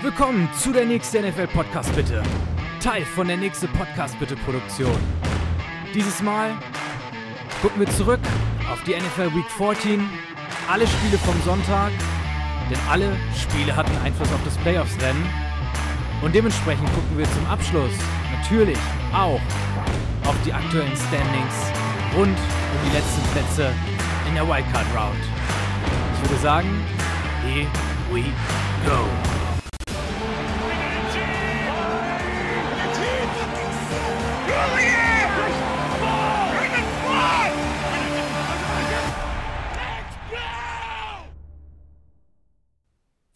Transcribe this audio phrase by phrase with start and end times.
[0.00, 2.22] Willkommen zu der nächsten NFL Podcast Bitte.
[2.80, 4.96] Teil von der nächsten Podcast Bitte Produktion.
[5.92, 6.56] Dieses Mal
[7.60, 8.20] gucken wir zurück
[8.70, 10.08] auf die NFL Week 14,
[10.70, 11.90] alle Spiele vom Sonntag,
[12.70, 15.26] denn alle Spiele hatten Einfluss auf das Playoffs-Rennen.
[16.22, 17.92] Und dementsprechend gucken wir zum Abschluss
[18.40, 18.78] natürlich
[19.12, 19.40] auch
[20.28, 21.72] auf die aktuellen Standings
[22.16, 23.72] rund um die letzten Plätze
[24.28, 25.18] in der Wildcard Round.
[26.14, 26.68] Ich würde sagen,
[27.42, 27.66] here
[28.12, 28.22] we
[28.86, 29.27] go.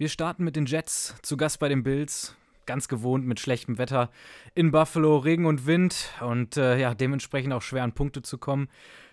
[0.02, 2.34] Wir starten mit den Jets, zu Gast bei den Bills.
[2.66, 4.10] Ganz gewohnt mit schlechtem Wetter
[4.52, 8.68] in Buffalo, Regen und Wind und äh, ja, dementsprechend auch schwer an Punkte zu kommen.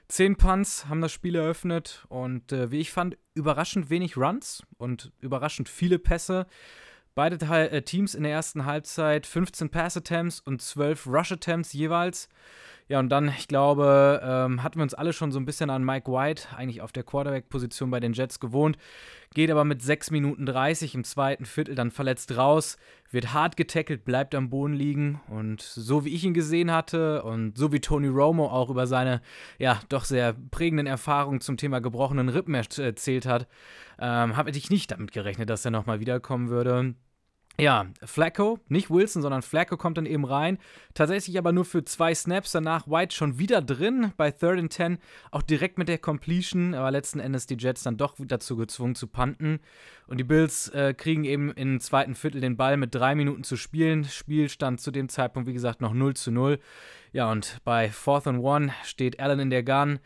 [0.08, 5.12] Zehn Punts haben das Spiel eröffnet und äh, wie ich fand, überraschend wenig Runs und
[5.20, 6.48] überraschend viele Pässe.
[7.14, 12.30] Beide äh, Teams in der ersten Halbzeit 15 Pass-Attempts und 12 Rush-Attempts jeweils.
[12.90, 15.86] Ja, und dann, ich glaube, ähm, hatten wir uns alle schon so ein bisschen an
[15.86, 18.80] Mike White, eigentlich auf der Quarterback-Position bei den Jets gewohnt.
[19.36, 22.78] Geht aber mit 6 Minuten 30 im zweiten Viertel dann verletzt raus,
[23.12, 25.22] wird hart getackelt, bleibt am Boden liegen.
[25.28, 29.22] Und so wie ich ihn gesehen hatte und so wie Tony Romo auch über seine,
[29.60, 33.48] ja, doch sehr prägenden Erfahrungen zum Thema gebrochenen Rippen erzählt hat,
[34.00, 36.96] ähm, habe ich nicht damit gerechnet, dass er nochmal wiederkommen würde.
[37.60, 40.58] Ja, Flacco, nicht Wilson, sondern Flacco kommt dann eben rein.
[40.94, 42.52] Tatsächlich aber nur für zwei Snaps.
[42.52, 44.98] Danach White schon wieder drin bei Third and Ten.
[45.32, 46.74] Auch direkt mit der Completion.
[46.74, 49.60] Aber letzten Endes die Jets dann doch dazu gezwungen zu punten.
[50.08, 53.58] Und die Bills äh, kriegen eben im zweiten Viertel den Ball mit drei Minuten zu
[53.58, 54.06] spielen.
[54.06, 56.60] Spielstand zu dem Zeitpunkt, wie gesagt, noch 0 zu 0.
[57.12, 60.00] Ja, und bei Fourth and One steht Allen in der Gun.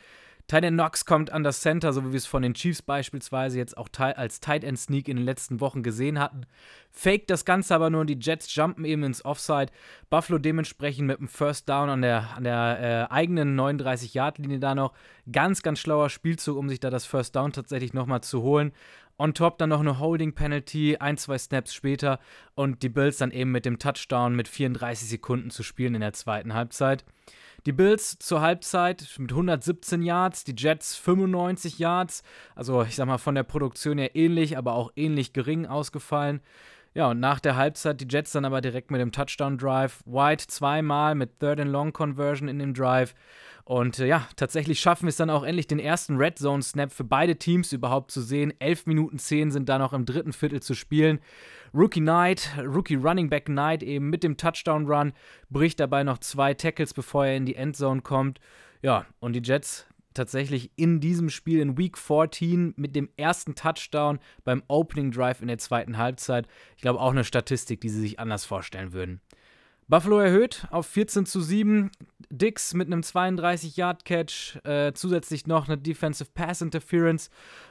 [0.54, 3.76] Tight Knox kommt an das Center, so wie wir es von den Chiefs beispielsweise jetzt
[3.76, 6.46] auch als Tight End Sneak in den letzten Wochen gesehen hatten.
[6.92, 9.72] Fake das Ganze aber nur und die Jets jumpen eben ins Offside.
[10.12, 14.94] Buffalo dementsprechend mit einem First Down an der, an der äh, eigenen 39-Yard-Linie da noch.
[15.32, 18.74] Ganz, ganz schlauer Spielzug, um sich da das First Down tatsächlich nochmal zu holen.
[19.18, 22.20] On top dann noch eine Holding Penalty, ein, zwei Snaps später
[22.54, 26.14] und die Bills dann eben mit dem Touchdown mit 34 Sekunden zu spielen in der
[26.14, 27.06] zweiten Halbzeit.
[27.66, 32.22] Die Bills zur Halbzeit mit 117 Yards, die Jets 95 Yards.
[32.56, 36.42] Also ich sag mal von der Produktion her ähnlich, aber auch ähnlich gering ausgefallen.
[36.94, 40.04] Ja, und nach der Halbzeit die Jets dann aber direkt mit dem Touchdown-Drive.
[40.06, 43.16] White zweimal mit Third and Long Conversion in dem Drive.
[43.66, 46.92] Und äh, ja, tatsächlich schaffen wir es dann auch endlich, den ersten Red Zone Snap
[46.92, 48.54] für beide Teams überhaupt zu sehen.
[48.60, 51.20] 11 Minuten 10 sind da noch im dritten Viertel zu spielen.
[51.74, 55.14] Rookie Knight, Rookie Running Back Knight eben mit dem Touchdown Run,
[55.50, 58.40] bricht dabei noch zwei Tackles, bevor er in die Endzone kommt.
[58.84, 64.20] Ja, und die Jets tatsächlich in diesem Spiel in Week 14 mit dem ersten Touchdown
[64.44, 66.48] beim Opening Drive in der zweiten Halbzeit.
[66.76, 69.22] Ich glaube auch eine Statistik, die sie sich anders vorstellen würden.
[69.88, 71.92] Buffalo erhöht auf 14 zu 7.
[72.30, 77.30] Dix mit einem 32-Yard-Catch, äh, zusätzlich noch eine Defensive Pass Interference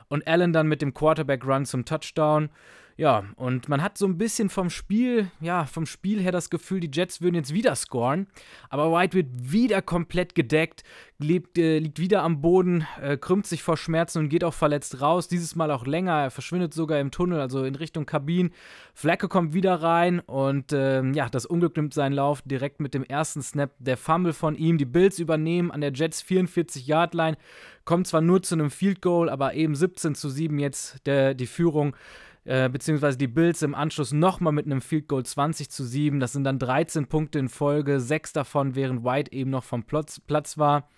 [0.09, 2.51] und Allen dann mit dem Quarterback-Run zum Touchdown.
[2.97, 6.80] Ja, und man hat so ein bisschen vom Spiel, ja, vom Spiel her das Gefühl,
[6.80, 8.26] die Jets würden jetzt wieder scoren.
[8.69, 10.84] Aber White wird wieder komplett gedeckt,
[11.19, 15.00] liegt, äh, liegt wieder am Boden, äh, krümmt sich vor Schmerzen und geht auch verletzt
[15.00, 15.28] raus.
[15.28, 18.50] Dieses Mal auch länger, er verschwindet sogar im Tunnel, also in Richtung Kabin.
[18.94, 23.04] Flacke kommt wieder rein und äh, ja, das Unglück nimmt seinen Lauf direkt mit dem
[23.04, 23.70] ersten Snap.
[23.78, 27.38] Der Fumble von ihm, die Bills übernehmen an der Jets 44-Yard-Line.
[27.84, 31.47] Kommt zwar nur zu einem Field Goal, aber eben 17 zu 7 jetzt der, die
[31.47, 31.97] Führung.
[32.44, 36.19] Äh, beziehungsweise die Bills im Anschluss nochmal mit einem Field Goal 20 zu 7.
[36.19, 40.19] Das sind dann 13 Punkte in Folge, sechs davon, während White eben noch vom Platz,
[40.19, 40.88] Platz war.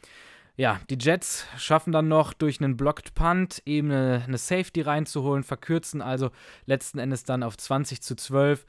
[0.57, 5.43] Ja, die Jets schaffen dann noch durch einen Blocked Punt eben eine, eine Safety reinzuholen,
[5.43, 6.31] verkürzen also
[6.65, 8.65] letzten Endes dann auf 20 zu 12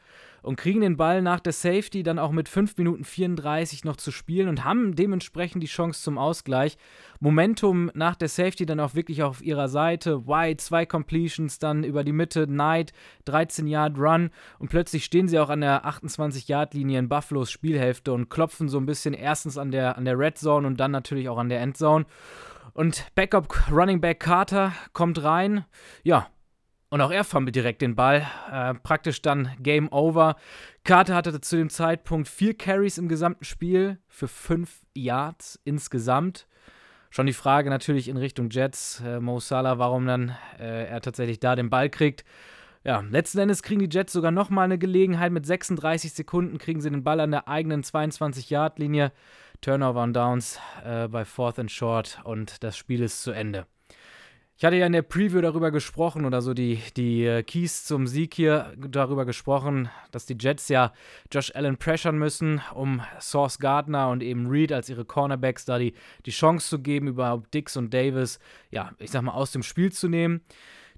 [0.46, 4.12] und kriegen den Ball nach der Safety dann auch mit 5 Minuten 34 noch zu
[4.12, 6.78] spielen und haben dementsprechend die Chance zum Ausgleich.
[7.20, 10.28] Momentum nach der Safety dann auch wirklich auf ihrer Seite.
[10.28, 12.94] White, zwei Completions dann über die Mitte, Knight,
[13.26, 14.30] 13 Yard Run
[14.60, 18.70] und plötzlich stehen sie auch an der 28 Yard Linie in Buffalo's Spielhälfte und klopfen
[18.70, 21.50] so ein bisschen erstens an der, an der Red Zone und dann natürlich auch an
[21.50, 22.06] der Endzone.
[22.74, 25.64] Und Backup Running Back Carter kommt rein.
[26.04, 26.28] Ja,
[26.90, 28.26] und auch er fummelt direkt den Ball.
[28.52, 30.36] Äh, praktisch dann Game Over.
[30.84, 36.48] Carter hatte zu dem Zeitpunkt vier Carries im gesamten Spiel für fünf Yards insgesamt.
[37.10, 41.40] Schon die Frage natürlich in Richtung Jets, äh, Mo Salah, warum dann äh, er tatsächlich
[41.40, 42.26] da den Ball kriegt.
[42.84, 45.32] Ja, letzten Endes kriegen die Jets sogar nochmal eine Gelegenheit.
[45.32, 49.12] Mit 36 Sekunden kriegen sie den Ball an der eigenen 22-Yard-Linie.
[49.62, 53.66] Turnover und Downs äh, bei Fourth and Short und das Spiel ist zu Ende.
[54.58, 58.08] Ich hatte ja in der Preview darüber gesprochen oder so die, die äh, Keys zum
[58.08, 60.94] Sieg hier darüber gesprochen, dass die Jets ja
[61.30, 65.94] Josh Allen pressern müssen, um Source Gardner und eben Reed als ihre Cornerbacks da die,
[66.26, 68.40] die Chance zu geben, überhaupt Dix und Davis,
[68.72, 70.40] ja, ich sag mal, aus dem Spiel zu nehmen.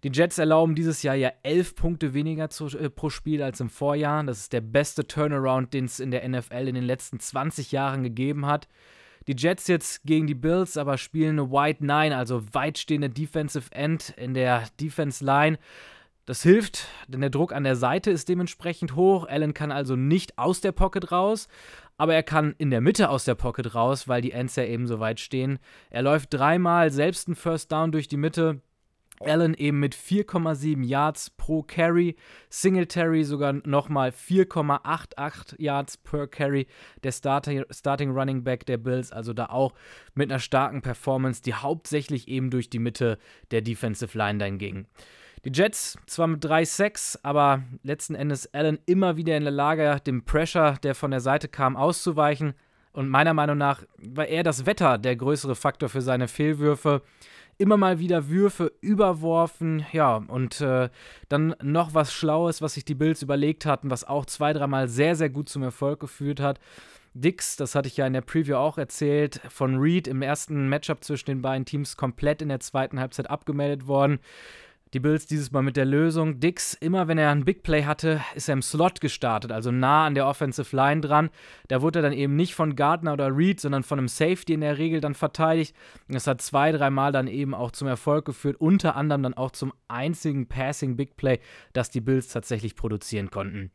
[0.04, 3.72] Die Jets erlauben dieses Jahr ja elf Punkte weniger zu, äh, pro Spiel als im
[3.72, 4.24] Vorjahr.
[4.24, 8.04] Das ist der beste Turnaround, den es in der NFL in den letzten 20 Jahren
[8.04, 8.68] gegeben hat.
[9.28, 14.14] Die Jets jetzt gegen die Bills aber spielen eine White Nine, also weitstehende Defensive End
[14.18, 15.60] in der Defense Line.
[16.26, 19.26] Das hilft, denn der Druck an der Seite ist dementsprechend hoch.
[19.28, 21.48] Allen kann also nicht aus der Pocket raus,
[21.98, 24.88] aber er kann in der Mitte aus der Pocket raus, weil die Ends ja eben
[24.88, 25.60] so weit stehen.
[25.90, 28.62] Er läuft dreimal selbst einen First Down durch die Mitte.
[29.22, 32.16] Allen eben mit 4,7 Yards pro Carry,
[32.50, 36.68] Singletary sogar nochmal 4,88 Yards per Carry,
[37.04, 39.74] der Starting, Starting Running Back der Bills, also da auch
[40.14, 43.18] mit einer starken Performance, die hauptsächlich eben durch die Mitte
[43.52, 44.86] der Defensive Line dann ging.
[45.46, 50.26] Die Jets zwar mit 3-6, aber letzten Endes Allen immer wieder in der Lage, dem
[50.26, 52.54] Pressure, der von der Seite kam, auszuweichen.
[52.92, 57.04] Und meiner Meinung nach war eher das Wetter der größere Faktor für seine Fehlwürfe
[57.58, 59.86] immer mal wieder Würfe überworfen.
[59.92, 60.90] Ja, und äh,
[61.30, 65.16] dann noch was Schlaues, was sich die Bills überlegt hatten, was auch zwei, dreimal sehr,
[65.16, 66.60] sehr gut zum Erfolg geführt hat.
[67.14, 71.04] Dix, das hatte ich ja in der Preview auch erzählt, von Reed im ersten Matchup
[71.04, 74.20] zwischen den beiden Teams komplett in der zweiten Halbzeit abgemeldet worden.
[74.98, 76.40] Die Bills dieses Mal mit der Lösung.
[76.40, 80.08] Dix, immer wenn er einen Big Play hatte, ist er im Slot gestartet, also nah
[80.08, 81.30] an der Offensive Line dran.
[81.68, 84.62] Da wurde er dann eben nicht von Gardner oder Reed, sondern von einem Safety in
[84.62, 85.76] der Regel dann verteidigt.
[86.08, 89.72] Das hat zwei, dreimal dann eben auch zum Erfolg geführt, unter anderem dann auch zum
[89.88, 91.42] einzigen Passing Big Play,
[91.74, 93.70] das die Bills tatsächlich produzieren konnten.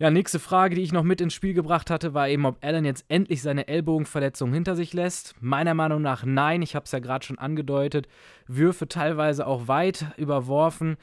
[0.00, 2.84] Ja, nächste Frage, die ich noch mit ins Spiel gebracht hatte, war eben, ob Allen
[2.84, 5.34] jetzt endlich seine Ellbogenverletzung hinter sich lässt.
[5.40, 8.06] Meiner Meinung nach nein, ich habe es ja gerade schon angedeutet.
[8.46, 10.98] Würfe teilweise auch weit überworfen.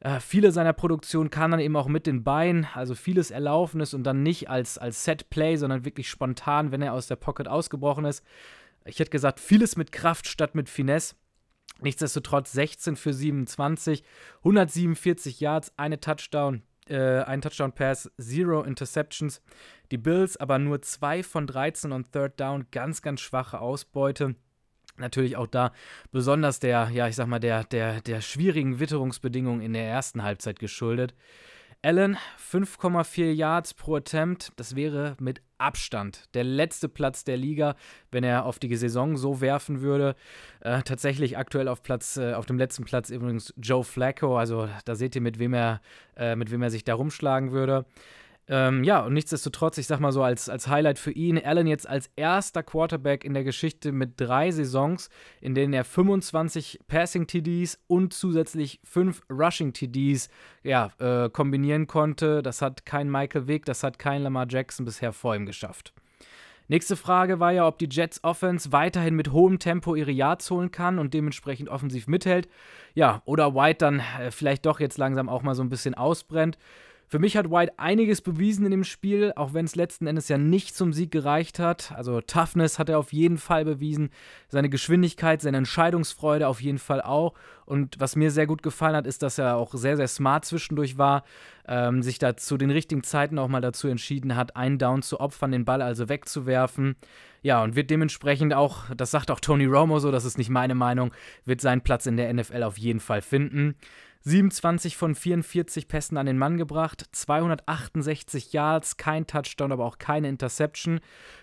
[0.00, 4.04] Äh, viele seiner Produktion kann dann eben auch mit den Beinen, also vieles Erlaufenes und
[4.04, 8.24] dann nicht als, als Set-Play, sondern wirklich spontan, wenn er aus der Pocket ausgebrochen ist.
[8.86, 11.16] Ich hätte gesagt, vieles mit Kraft statt mit Finesse.
[11.82, 14.02] Nichtsdestotrotz 16 für 27,
[14.38, 19.42] 147 Yards, eine Touchdown, äh, ein Touchdown-Pass, zero Interceptions.
[19.90, 24.34] Die Bills aber nur 2 von 13 und Third Down, ganz, ganz schwache Ausbeute.
[24.96, 25.72] Natürlich auch da
[26.10, 30.58] besonders der, ja, ich sag mal, der, der, der schwierigen Witterungsbedingungen in der ersten Halbzeit
[30.58, 31.14] geschuldet.
[31.82, 37.76] Allen 5,4 Yards pro Attempt, das wäre mit Abstand der letzte Platz der Liga,
[38.10, 40.16] wenn er auf die Saison so werfen würde.
[40.60, 44.96] Äh, tatsächlich aktuell auf Platz, äh, auf dem letzten Platz übrigens Joe Flacco, also da
[44.96, 45.80] seht ihr, mit wem er,
[46.16, 47.86] äh, mit wem er sich da rumschlagen würde.
[48.50, 51.88] Ähm, ja, und nichtsdestotrotz, ich sag mal so als, als Highlight für ihn, Allen jetzt
[51.88, 55.10] als erster Quarterback in der Geschichte mit drei Saisons,
[55.40, 60.30] in denen er 25 Passing-TDs und zusätzlich fünf Rushing-TDs
[60.62, 62.42] ja, äh, kombinieren konnte.
[62.42, 65.92] Das hat kein Michael Vick, das hat kein Lamar Jackson bisher vor ihm geschafft.
[66.70, 70.70] Nächste Frage war ja, ob die Jets Offense weiterhin mit hohem Tempo ihre Yards holen
[70.70, 72.46] kann und dementsprechend offensiv mithält.
[72.94, 76.58] Ja, oder White dann äh, vielleicht doch jetzt langsam auch mal so ein bisschen ausbrennt.
[77.10, 80.36] Für mich hat White einiges bewiesen in dem Spiel, auch wenn es letzten Endes ja
[80.36, 81.90] nicht zum Sieg gereicht hat.
[81.96, 84.10] Also Toughness hat er auf jeden Fall bewiesen,
[84.48, 87.32] seine Geschwindigkeit, seine Entscheidungsfreude auf jeden Fall auch.
[87.64, 90.98] Und was mir sehr gut gefallen hat, ist, dass er auch sehr, sehr smart zwischendurch
[90.98, 91.24] war,
[91.66, 95.18] ähm, sich da zu den richtigen Zeiten auch mal dazu entschieden hat, einen Down zu
[95.18, 96.96] opfern, den Ball also wegzuwerfen.
[97.40, 100.74] Ja, und wird dementsprechend auch, das sagt auch Tony Romo so, das ist nicht meine
[100.74, 101.12] Meinung,
[101.46, 103.76] wird seinen Platz in der NFL auf jeden Fall finden.
[104.20, 110.28] 27 von 44 Pässen an den Mann gebracht, 268 Yards, kein Touchdown, aber auch keine
[110.28, 111.00] Interception.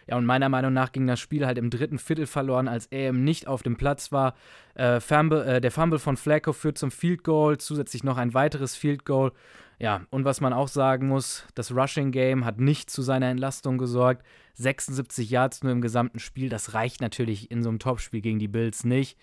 [0.08, 3.10] Ja, und meiner Meinung nach ging das Spiel halt im dritten Viertel verloren, als er
[3.10, 4.36] eben nicht auf dem Platz war.
[4.76, 8.76] Äh, Fumble, äh, der Fumble von Flacco führt zum Field Goal, zusätzlich noch ein weiteres
[8.76, 9.32] Field Goal.
[9.80, 13.78] Ja, und was man auch sagen muss, das Rushing Game hat nicht zu seiner Entlastung
[13.78, 14.26] gesorgt.
[14.54, 18.48] 76 Yards nur im gesamten Spiel, das reicht natürlich in so einem Topspiel gegen die
[18.48, 19.18] Bills nicht.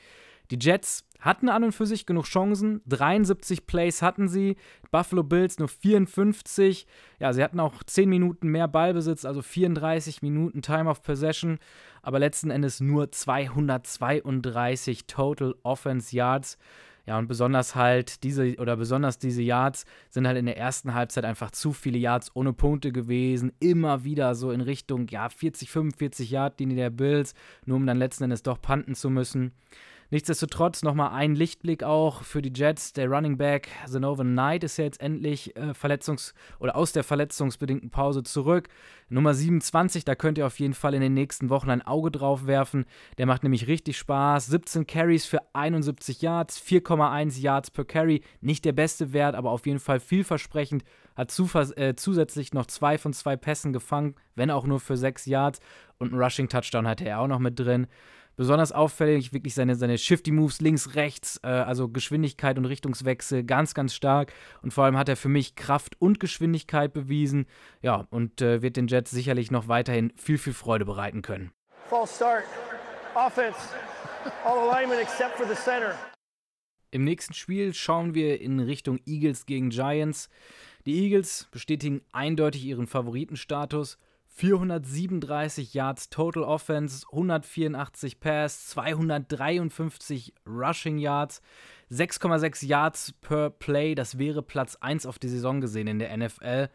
[0.52, 2.82] Die Jets hatten an und für sich genug Chancen.
[2.86, 4.56] 73 Plays hatten sie.
[4.90, 6.86] Buffalo Bills nur 54.
[7.18, 11.58] Ja, sie hatten auch 10 Minuten mehr Ballbesitz, also 34 Minuten Time of Possession.
[12.02, 16.58] Aber letzten Endes nur 232 Total Offense Yards.
[17.06, 21.24] Ja, und besonders halt diese, oder besonders diese Yards sind halt in der ersten Halbzeit
[21.24, 23.52] einfach zu viele Yards ohne Punkte gewesen.
[23.58, 27.32] Immer wieder so in Richtung, ja, 40, 45 Yard Linie der Bills,
[27.64, 29.52] nur um dann letzten Endes doch panten zu müssen.
[30.12, 32.92] Nichtsdestotrotz nochmal ein Lichtblick auch für die Jets.
[32.92, 37.88] Der Running Back Zenovan Knight ist ja jetzt endlich äh, verletzungs- oder aus der verletzungsbedingten
[37.88, 38.68] Pause zurück.
[39.08, 42.46] Nummer 27, da könnt ihr auf jeden Fall in den nächsten Wochen ein Auge drauf
[42.46, 42.84] werfen.
[43.16, 44.48] Der macht nämlich richtig Spaß.
[44.48, 48.20] 17 Carries für 71 Yards, 4,1 Yards per Carry.
[48.42, 50.84] Nicht der beste Wert, aber auf jeden Fall vielversprechend.
[51.16, 51.30] Hat
[51.76, 55.60] äh, zusätzlich noch zwei von zwei Pässen gefangen, wenn auch nur für 6 Yards.
[55.96, 57.86] Und einen Rushing Touchdown hatte er auch noch mit drin.
[58.42, 63.72] Besonders auffällig wirklich seine, seine Shifty Moves links, rechts, äh, also Geschwindigkeit und Richtungswechsel ganz,
[63.72, 64.32] ganz stark.
[64.62, 67.46] Und vor allem hat er für mich Kraft und Geschwindigkeit bewiesen.
[67.82, 71.52] Ja, und äh, wird den Jets sicherlich noch weiterhin viel, viel Freude bereiten können.
[71.88, 72.42] False start.
[73.14, 73.60] Offense.
[74.44, 75.94] All alignment except for the center.
[76.90, 80.28] Im nächsten Spiel schauen wir in Richtung Eagles gegen Giants.
[80.84, 83.98] Die Eagles bestätigen eindeutig ihren Favoritenstatus.
[84.34, 91.42] 437 Yards Total Offense, 184 Pass, 253 Rushing Yards,
[91.90, 93.94] 6,6 Yards per Play.
[93.94, 96.70] Das wäre Platz 1 auf die Saison gesehen in der NFL.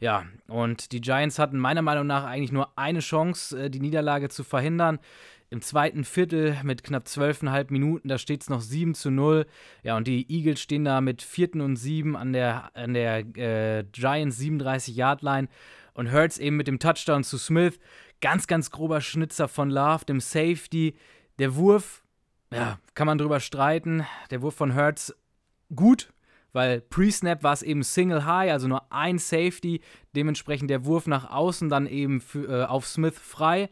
[0.00, 4.28] Ja, und die Giants hatten meiner Meinung nach eigentlich nur eine Chance, äh, die Niederlage
[4.30, 4.98] zu verhindern.
[5.48, 9.46] Im zweiten Viertel mit knapp 12,5 Minuten, da steht es noch 7 zu 0.
[9.82, 11.56] Ja, und die Eagles stehen da mit 4.
[11.56, 15.48] und 7 an der, an der äh, Giants 37-Yard-Line
[15.94, 17.78] und Hurts eben mit dem Touchdown zu Smith.
[18.20, 20.94] Ganz, ganz grober Schnitzer von Love, dem Safety.
[21.38, 22.02] Der Wurf,
[22.52, 24.06] ja, kann man drüber streiten.
[24.30, 25.14] Der Wurf von Hurts
[25.74, 26.12] gut,
[26.52, 29.80] weil Pre-Snap war es eben Single High, also nur ein Safety.
[30.14, 33.70] Dementsprechend der Wurf nach außen dann eben für, äh, auf Smith frei.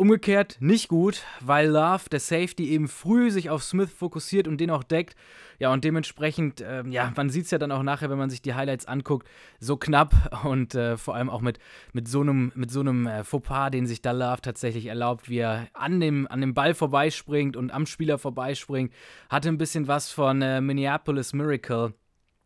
[0.00, 4.70] Umgekehrt nicht gut, weil Love, der Safety, eben früh sich auf Smith fokussiert und den
[4.70, 5.16] auch deckt.
[5.58, 8.40] Ja, und dementsprechend, äh, ja, man sieht es ja dann auch nachher, wenn man sich
[8.40, 9.26] die Highlights anguckt,
[9.58, 10.14] so knapp
[10.44, 11.58] und äh, vor allem auch mit,
[11.92, 15.98] mit so einem, so äh, Fauxpas, den sich da Love tatsächlich erlaubt, wie er an
[15.98, 18.92] dem, an dem Ball vorbeispringt und am Spieler vorbeispringt.
[19.28, 21.92] Hatte ein bisschen was von äh, Minneapolis Miracle,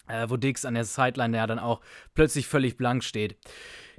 [0.09, 1.83] äh, wo Dix an der Sideline ja dann auch
[2.15, 3.37] plötzlich völlig blank steht.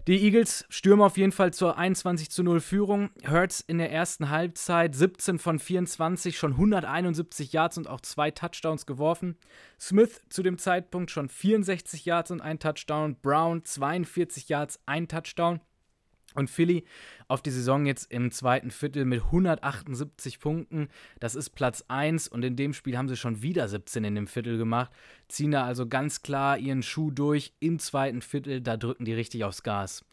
[0.06, 3.12] Die Eagles stürmen auf jeden Fall zur 21 zu 0 Führung.
[3.26, 8.86] Hurts in der ersten Halbzeit 17 von 24, schon 171 Yards und auch zwei Touchdowns
[8.86, 9.38] geworfen.
[9.80, 13.16] Smith zu dem Zeitpunkt schon 64 Yards und ein Touchdown.
[13.22, 15.62] Brown 42 Yards, ein Touchdown.
[16.36, 16.84] Und Philly
[17.28, 20.90] auf die Saison jetzt im zweiten Viertel mit 178 Punkten.
[21.20, 24.28] Das ist Platz 1 und in dem Spiel haben sie schon wieder 17 in dem
[24.28, 24.92] Viertel gemacht.
[25.28, 28.62] Ziehen da also ganz klar ihren Schuh durch im zweiten Viertel.
[28.62, 30.04] Da drücken die richtig aufs Gas.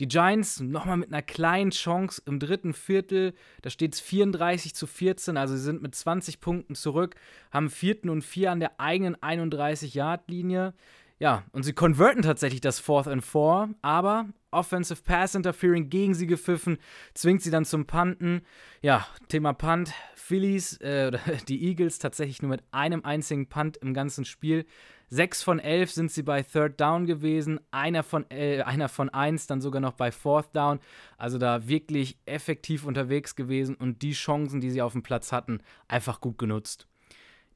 [0.00, 3.34] Die Giants nochmal mit einer kleinen Chance im dritten Viertel.
[3.60, 7.16] Da steht es 34 zu 14, also sie sind mit 20 Punkten zurück,
[7.50, 10.72] haben vierten und vier an der eigenen 31-Yard-Linie.
[11.20, 16.26] Ja, und sie konverten tatsächlich das Fourth and Four, aber Offensive Pass Interfering gegen sie
[16.26, 16.78] gepfiffen,
[17.12, 18.40] zwingt sie dann zum Punten.
[18.80, 19.92] Ja, Thema Punt.
[20.14, 21.12] Phillies, äh,
[21.48, 24.64] die Eagles tatsächlich nur mit einem einzigen Punt im ganzen Spiel.
[25.08, 29.46] Sechs von elf sind sie bei Third Down gewesen, einer von, äh, einer von eins
[29.46, 30.80] dann sogar noch bei Fourth Down.
[31.18, 35.60] Also da wirklich effektiv unterwegs gewesen und die Chancen, die sie auf dem Platz hatten,
[35.86, 36.86] einfach gut genutzt.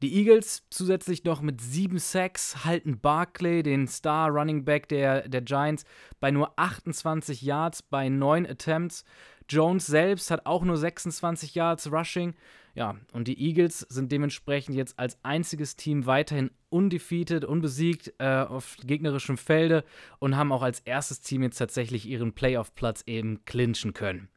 [0.04, 5.40] Die Eagles zusätzlich noch mit sieben Sacks halten Barclay, den Star Running Back der, der
[5.40, 5.86] Giants,
[6.20, 9.06] bei nur 28 Yards bei neun Attempts.
[9.48, 12.34] Jones selbst hat auch nur 26 Yards Rushing.
[12.74, 18.76] Ja, und die Eagles sind dementsprechend jetzt als einziges Team weiterhin undefeated, unbesiegt äh, auf
[18.84, 19.84] gegnerischem Felde
[20.18, 24.28] und haben auch als erstes Team jetzt tatsächlich ihren Playoff-Platz eben clinchen können.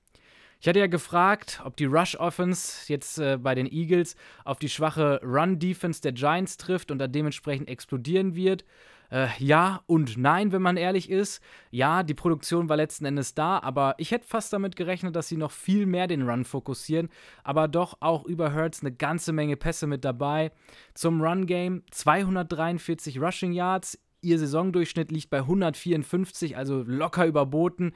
[0.60, 4.70] Ich hatte ja gefragt, ob die Rush Offense jetzt äh, bei den Eagles auf die
[4.70, 8.66] schwache Run Defense der Giants trifft und dann dementsprechend explodieren wird.
[9.10, 11.42] Äh, ja und nein, wenn man ehrlich ist.
[11.72, 15.38] Ja, die Produktion war letzten Endes da, aber ich hätte fast damit gerechnet, dass sie
[15.38, 17.10] noch viel mehr den Run fokussieren.
[17.44, 20.52] Aber doch auch über Hurts eine ganze Menge Pässe mit dabei.
[20.94, 24.00] Zum Run-Game 243 Rushing Yards.
[24.22, 27.94] Ihr Saisondurchschnitt liegt bei 154, also locker überboten.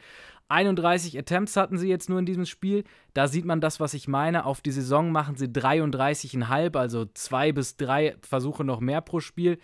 [0.51, 2.83] 31 Attempts hatten sie jetzt nur in diesem Spiel.
[3.13, 4.45] Da sieht man das, was ich meine.
[4.45, 9.57] Auf die Saison machen sie 33,5, also zwei bis drei Versuche noch mehr pro Spiel.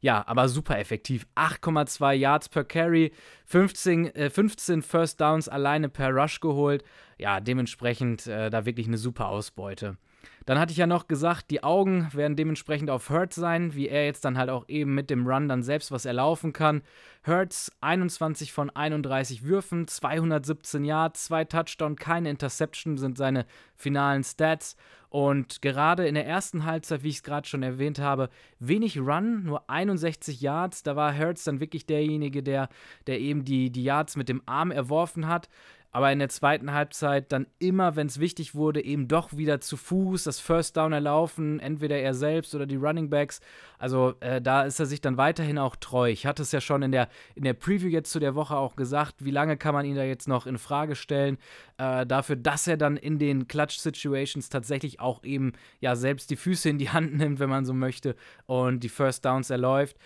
[0.00, 1.26] Ja, aber super effektiv.
[1.36, 3.12] 8,2 Yards per Carry,
[3.44, 6.84] 15, äh, 15 First Downs alleine per Rush geholt.
[7.18, 9.98] Ja, dementsprechend äh, da wirklich eine super Ausbeute.
[10.46, 14.04] Dann hatte ich ja noch gesagt, die Augen werden dementsprechend auf Hurts sein, wie er
[14.04, 16.82] jetzt dann halt auch eben mit dem Run dann selbst was erlaufen kann.
[17.26, 23.46] Hurts 21 von 31 Würfen, 217 Yards, zwei Touchdown, keine Interception sind seine
[23.76, 24.76] finalen Stats.
[25.10, 29.42] Und gerade in der ersten Halbzeit, wie ich es gerade schon erwähnt habe, wenig Run,
[29.42, 30.84] nur 61 Yards.
[30.84, 32.68] Da war Hurts dann wirklich derjenige, der,
[33.08, 35.48] der eben die, die Yards mit dem Arm erworfen hat.
[35.92, 39.76] Aber in der zweiten Halbzeit dann immer, wenn es wichtig wurde, eben doch wieder zu
[39.76, 43.40] Fuß das First Down erlaufen, entweder er selbst oder die Running Backs.
[43.78, 46.10] Also äh, da ist er sich dann weiterhin auch treu.
[46.10, 48.76] Ich hatte es ja schon in der, in der Preview jetzt zu der Woche auch
[48.76, 51.38] gesagt, wie lange kann man ihn da jetzt noch in Frage stellen,
[51.78, 56.68] äh, dafür, dass er dann in den Clutch-Situations tatsächlich auch eben ja selbst die Füße
[56.68, 58.14] in die Hand nimmt, wenn man so möchte,
[58.46, 59.96] und die First Downs erläuft.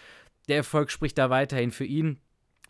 [0.49, 2.21] Der Erfolg spricht da weiterhin für ihn.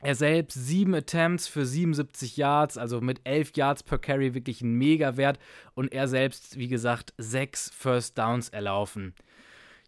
[0.04, 4.75] Er selbst sieben Attempts für 77 Yards, also mit 11 Yards per Carry wirklich ein
[4.75, 5.38] Mega-Wert.
[5.75, 9.14] Und er selbst, wie gesagt, sechs First Downs erlaufen.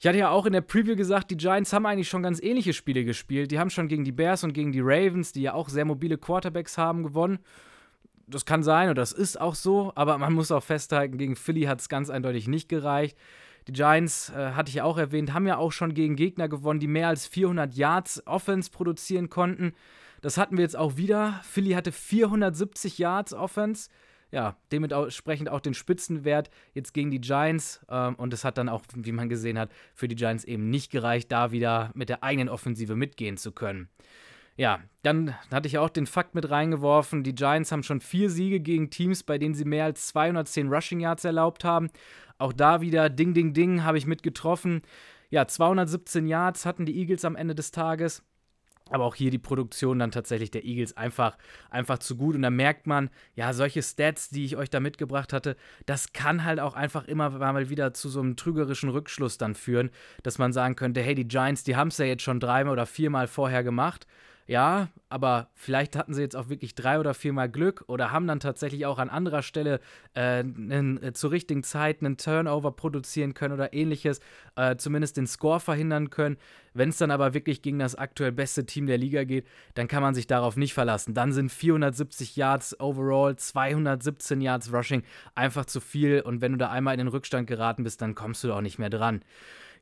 [0.00, 2.72] Ich hatte ja auch in der Preview gesagt, die Giants haben eigentlich schon ganz ähnliche
[2.72, 3.50] Spiele gespielt.
[3.50, 6.16] Die haben schon gegen die Bears und gegen die Ravens, die ja auch sehr mobile
[6.16, 7.38] Quarterbacks haben, gewonnen.
[8.26, 11.64] Das kann sein und das ist auch so, aber man muss auch festhalten, gegen Philly
[11.64, 13.18] hat es ganz eindeutig nicht gereicht.
[13.68, 16.80] Die Giants, äh, hatte ich ja auch erwähnt, haben ja auch schon gegen Gegner gewonnen,
[16.80, 19.74] die mehr als 400 Yards Offense produzieren konnten.
[20.22, 21.40] Das hatten wir jetzt auch wieder.
[21.44, 23.90] Philly hatte 470 Yards Offense.
[24.32, 27.80] Ja, dementsprechend auch den Spitzenwert jetzt gegen die Giants.
[27.88, 30.90] Ähm, und es hat dann auch, wie man gesehen hat, für die Giants eben nicht
[30.90, 33.88] gereicht, da wieder mit der eigenen Offensive mitgehen zu können.
[34.56, 38.58] Ja, dann hatte ich auch den Fakt mit reingeworfen, die Giants haben schon vier Siege
[38.58, 41.90] gegen Teams, bei denen sie mehr als 210 Rushing Yards erlaubt haben.
[42.38, 44.80] Auch da wieder Ding, Ding, Ding habe ich mit getroffen.
[45.28, 48.22] Ja, 217 Yards hatten die Eagles am Ende des Tages.
[48.90, 51.36] Aber auch hier die Produktion dann tatsächlich der Eagles einfach,
[51.70, 52.36] einfach zu gut.
[52.36, 56.44] Und da merkt man, ja, solche Stats, die ich euch da mitgebracht hatte, das kann
[56.44, 59.90] halt auch einfach immer mal wieder zu so einem trügerischen Rückschluss dann führen,
[60.22, 62.86] dass man sagen könnte, hey, die Giants, die haben es ja jetzt schon dreimal oder
[62.86, 64.06] viermal vorher gemacht.
[64.48, 68.38] Ja, aber vielleicht hatten sie jetzt auch wirklich drei oder viermal Glück oder haben dann
[68.38, 69.80] tatsächlich auch an anderer Stelle
[70.14, 74.20] äh, einen, äh, zur richtigen Zeit einen Turnover produzieren können oder ähnliches,
[74.54, 76.36] äh, zumindest den Score verhindern können.
[76.74, 80.02] Wenn es dann aber wirklich gegen das aktuell beste Team der Liga geht, dann kann
[80.02, 81.12] man sich darauf nicht verlassen.
[81.12, 85.02] Dann sind 470 Yards overall, 217 Yards Rushing
[85.34, 88.44] einfach zu viel und wenn du da einmal in den Rückstand geraten bist, dann kommst
[88.44, 89.22] du auch nicht mehr dran.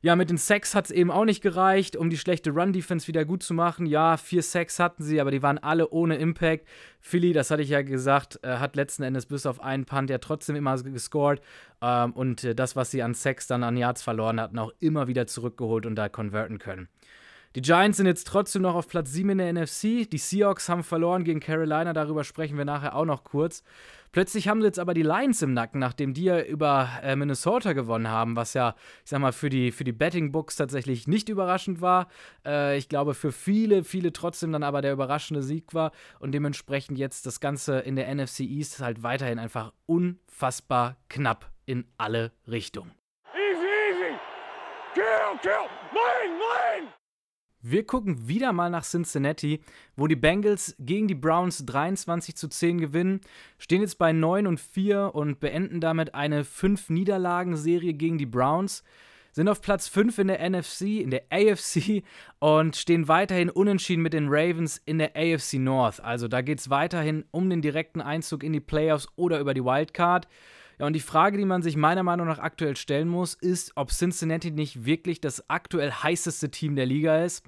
[0.01, 3.25] Ja, mit den Sacks hat es eben auch nicht gereicht, um die schlechte Run-Defense wieder
[3.25, 3.85] gut zu machen.
[3.85, 6.67] Ja, vier Sacks hatten sie, aber die waren alle ohne Impact.
[6.99, 10.17] Philly, das hatte ich ja gesagt, äh, hat letzten Endes bis auf einen Punt ja
[10.17, 11.41] trotzdem immer gescored.
[11.81, 15.07] Ähm, und äh, das, was sie an Sacks dann an Yards verloren hatten, auch immer
[15.07, 16.87] wieder zurückgeholt und da konverten können.
[17.55, 20.09] Die Giants sind jetzt trotzdem noch auf Platz 7 in der NFC.
[20.09, 23.63] Die Seahawks haben verloren gegen Carolina, darüber sprechen wir nachher auch noch kurz.
[24.11, 27.71] Plötzlich haben sie jetzt aber die Lions im Nacken, nachdem die ja über äh, Minnesota
[27.71, 31.79] gewonnen haben, was ja, ich sag mal, für die, für die Betting-Books tatsächlich nicht überraschend
[31.79, 32.09] war.
[32.45, 36.97] Äh, ich glaube, für viele, viele trotzdem dann aber der überraschende Sieg war und dementsprechend
[36.97, 42.91] jetzt das Ganze in der NFC East halt weiterhin einfach unfassbar knapp in alle Richtungen.
[43.33, 44.15] Easy, easy!
[44.93, 45.84] Kill, kill!
[47.67, 49.59] Wir gucken wieder mal nach Cincinnati,
[49.95, 53.21] wo die Bengals gegen die Browns 23 zu 10 gewinnen,
[53.57, 58.83] stehen jetzt bei 9 und 4 und beenden damit eine 5-Niederlagen-Serie gegen die Browns,
[59.31, 62.03] sind auf Platz 5 in der NFC, in der AFC
[62.37, 65.99] und stehen weiterhin unentschieden mit den Ravens in der AFC North.
[66.01, 69.65] Also da geht es weiterhin um den direkten Einzug in die Playoffs oder über die
[69.65, 70.27] Wildcard.
[70.79, 73.91] Ja, und die Frage, die man sich meiner Meinung nach aktuell stellen muss, ist, ob
[73.91, 77.45] Cincinnati nicht wirklich das aktuell heißeste Team der Liga ist.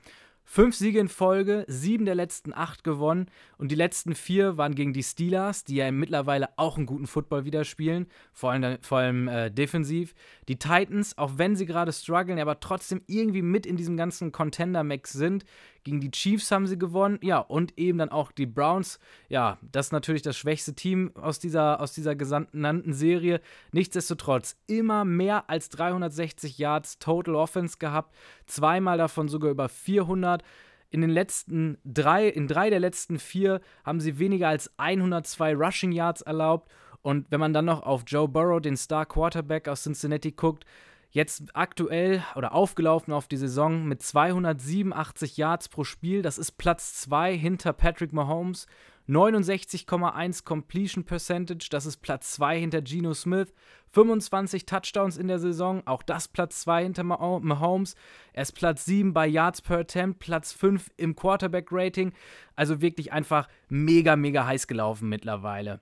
[0.50, 3.26] Fünf Siege in Folge, sieben der letzten acht gewonnen
[3.58, 7.44] und die letzten vier waren gegen die Steelers, die ja mittlerweile auch einen guten Football
[7.44, 10.16] wieder spielen, vor allem, vor allem äh, defensiv.
[10.48, 15.12] Die Titans, auch wenn sie gerade strugglen, aber trotzdem irgendwie mit in diesem ganzen Contender-Max
[15.12, 15.44] sind,
[15.88, 19.00] gegen die Chiefs haben sie gewonnen, ja, und eben dann auch die Browns.
[19.30, 23.40] Ja, das ist natürlich das schwächste Team aus dieser, aus dieser genannten Serie.
[23.72, 28.14] Nichtsdestotrotz immer mehr als 360 Yards Total Offense gehabt,
[28.48, 30.44] zweimal davon sogar über 400.
[30.90, 35.94] In den letzten drei, in drei der letzten vier haben sie weniger als 102 Rushing
[35.94, 36.70] Yards erlaubt.
[37.02, 40.66] Und wenn man dann noch auf Joe Burrow, den Star Quarterback aus Cincinnati, guckt,
[41.10, 46.22] Jetzt aktuell oder aufgelaufen auf die Saison mit 287 Yards pro Spiel.
[46.22, 48.68] Das ist Platz 2 hinter Patrick Mahomes.
[49.08, 53.54] 69,1 Completion Percentage, das ist Platz 2 hinter Geno Smith.
[53.92, 57.96] 25 Touchdowns in der Saison, auch das Platz 2 hinter Mahomes.
[58.34, 62.12] Er ist Platz 7 bei Yards per Attempt, Platz 5 im Quarterback Rating.
[62.58, 65.80] Also wirklich einfach mega, mega heiß gelaufen mittlerweile.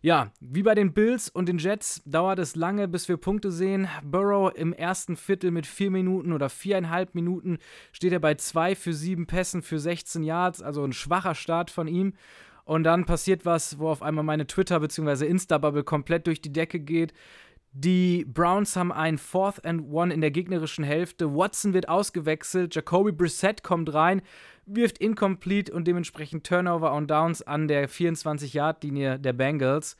[0.00, 3.88] Ja, wie bei den Bills und den Jets dauert es lange, bis wir Punkte sehen.
[4.04, 7.58] Burrow im ersten Viertel mit vier Minuten oder viereinhalb Minuten
[7.90, 11.88] steht er bei zwei für sieben Pässen für 16 Yards, also ein schwacher Start von
[11.88, 12.14] ihm.
[12.64, 15.26] Und dann passiert was, wo auf einmal meine Twitter- bzw.
[15.26, 17.12] Insta-Bubble komplett durch die Decke geht.
[17.72, 21.34] Die Browns haben einen Fourth and One in der gegnerischen Hälfte.
[21.34, 22.74] Watson wird ausgewechselt.
[22.74, 24.22] Jacoby Brissett kommt rein,
[24.66, 29.96] wirft incomplete und dementsprechend Turnover on Downs an der 24-Yard-Linie der Bengals.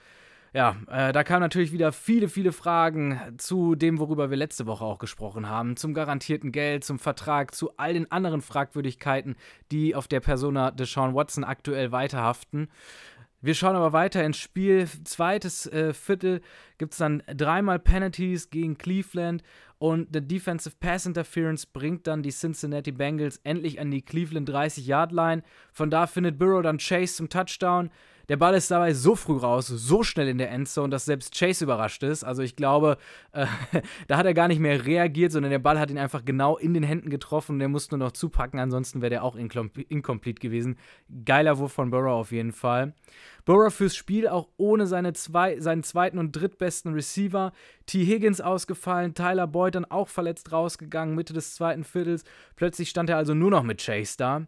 [0.54, 4.84] Ja, äh, da kamen natürlich wieder viele, viele Fragen zu dem, worüber wir letzte Woche
[4.84, 5.76] auch gesprochen haben.
[5.76, 9.36] Zum garantierten Geld, zum Vertrag, zu all den anderen Fragwürdigkeiten,
[9.70, 12.68] die auf der Persona Deshaun Watson aktuell weiterhaften.
[13.40, 14.88] Wir schauen aber weiter ins Spiel.
[15.04, 16.40] Zweites äh, Viertel
[16.76, 19.44] gibt es dann dreimal Penalties gegen Cleveland
[19.78, 25.44] und der Defensive Pass Interference bringt dann die Cincinnati Bengals endlich an die Cleveland 30-Yard-Line.
[25.72, 27.90] Von da findet Burrow dann Chase zum Touchdown.
[28.28, 31.64] Der Ball ist dabei so früh raus, so schnell in der Endzone, dass selbst Chase
[31.64, 32.24] überrascht ist.
[32.24, 32.98] Also ich glaube,
[33.32, 33.46] äh,
[34.06, 36.74] da hat er gar nicht mehr reagiert, sondern der Ball hat ihn einfach genau in
[36.74, 40.76] den Händen getroffen und er musste nur noch zupacken, ansonsten wäre der auch incomplete gewesen.
[41.24, 42.92] Geiler Wurf von Burrow auf jeden Fall.
[43.46, 47.52] Burrow fürs Spiel auch ohne seine zwei, seinen zweiten und drittbesten Receiver.
[47.86, 48.04] T.
[48.04, 52.24] Higgins ausgefallen, Tyler Boyd dann auch verletzt rausgegangen, Mitte des zweiten Viertels.
[52.56, 54.46] Plötzlich stand er also nur noch mit Chase da.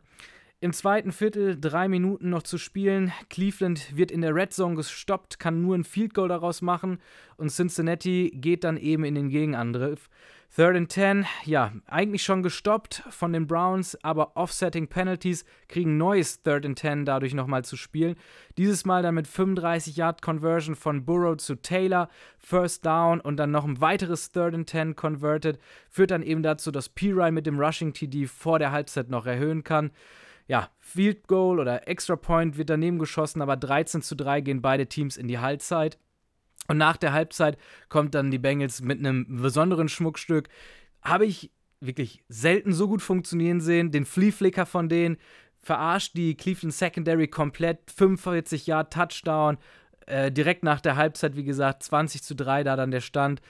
[0.63, 3.13] Im zweiten Viertel drei Minuten noch zu spielen.
[3.31, 6.99] Cleveland wird in der Red Zone gestoppt, kann nur ein Field Goal daraus machen
[7.39, 10.11] und Cincinnati geht dann eben in den Gegenangriff.
[10.55, 16.43] Third and Ten, ja, eigentlich schon gestoppt von den Browns, aber Offsetting Penalties kriegen neues
[16.43, 18.17] Third and Ten dadurch nochmal zu spielen.
[18.59, 23.51] Dieses Mal dann mit 35 Yard Conversion von Burrow zu Taylor, First Down und dann
[23.51, 27.59] noch ein weiteres Third and Ten converted, führt dann eben dazu, dass P-Rye mit dem
[27.59, 29.93] Rushing TD vor der Halbzeit noch erhöhen kann
[30.51, 34.89] ja, Field Goal oder Extra Point wird daneben geschossen, aber 13 zu 3 gehen beide
[34.89, 35.97] Teams in die Halbzeit.
[36.67, 37.57] Und nach der Halbzeit
[37.89, 40.49] kommt dann die Bengals mit einem besonderen Schmuckstück.
[41.03, 43.93] Habe ich wirklich selten so gut funktionieren sehen.
[43.93, 45.19] Den Flea Flicker von denen
[45.61, 47.89] verarscht die Cleveland Secondary komplett.
[47.93, 49.57] 45 Yard Touchdown.
[50.07, 53.41] Äh, direkt nach der Halbzeit, wie gesagt, 20 zu 3 da dann der Stand.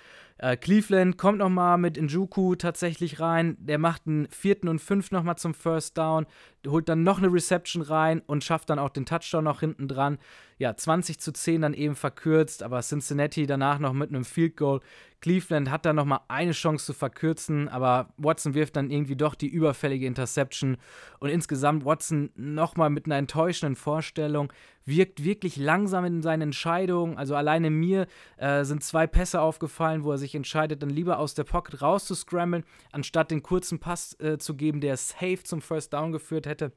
[0.42, 3.58] Äh, Cleveland kommt nochmal mit Njuku tatsächlich rein.
[3.60, 6.24] Der macht einen vierten und fünf nochmal zum First Down,
[6.66, 10.18] holt dann noch eine Reception rein und schafft dann auch den Touchdown noch hinten dran.
[10.56, 14.80] Ja, 20 zu 10 dann eben verkürzt, aber Cincinnati danach noch mit einem Field Goal.
[15.20, 19.48] Cleveland hat dann nochmal eine Chance zu verkürzen, aber Watson wirft dann irgendwie doch die
[19.48, 20.78] überfällige Interception.
[21.18, 24.50] Und insgesamt Watson nochmal mit einer enttäuschenden Vorstellung,
[24.84, 27.16] wirkt wirklich langsam in seinen Entscheidungen.
[27.16, 31.34] Also alleine mir äh, sind zwei Pässe aufgefallen, wo er sich entscheidet, dann lieber aus
[31.34, 35.60] der Pocket raus zu scramblen, anstatt den kurzen Pass äh, zu geben, der safe zum
[35.60, 36.72] First Down geführt hätte.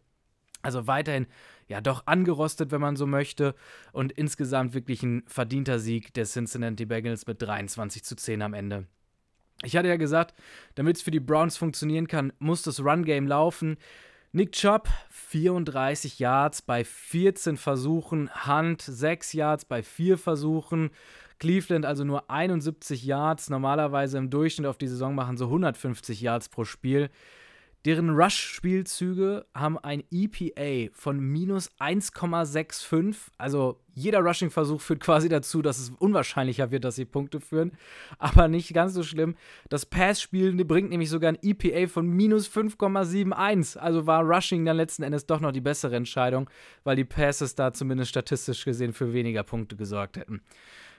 [0.61, 1.27] Also weiterhin
[1.67, 3.53] ja doch angerostet, wenn man so möchte.
[3.91, 8.87] Und insgesamt wirklich ein verdienter Sieg der Cincinnati Bengals mit 23 zu 10 am Ende.
[9.63, 10.33] Ich hatte ja gesagt,
[10.75, 13.77] damit es für die Browns funktionieren kann, muss das Run-Game laufen.
[14.31, 18.31] Nick Chubb, 34 Yards bei 14 Versuchen.
[18.47, 20.89] Hunt, 6 Yards bei 4 Versuchen.
[21.39, 23.49] Cleveland also nur 71 Yards.
[23.49, 27.09] Normalerweise im Durchschnitt auf die Saison machen so 150 Yards pro Spiel.
[27.85, 33.15] Deren Rush-Spielzüge haben ein EPA von minus 1,65.
[33.37, 37.73] Also jeder Rushing-Versuch führt quasi dazu, dass es unwahrscheinlicher wird, dass sie Punkte führen.
[38.19, 39.35] Aber nicht ganz so schlimm.
[39.67, 43.77] Das Pass-Spiel bringt nämlich sogar ein EPA von minus 5,71.
[43.77, 46.49] Also war Rushing dann letzten Endes doch noch die bessere Entscheidung,
[46.85, 50.41] weil die Passes da zumindest statistisch gesehen für weniger Punkte gesorgt hätten.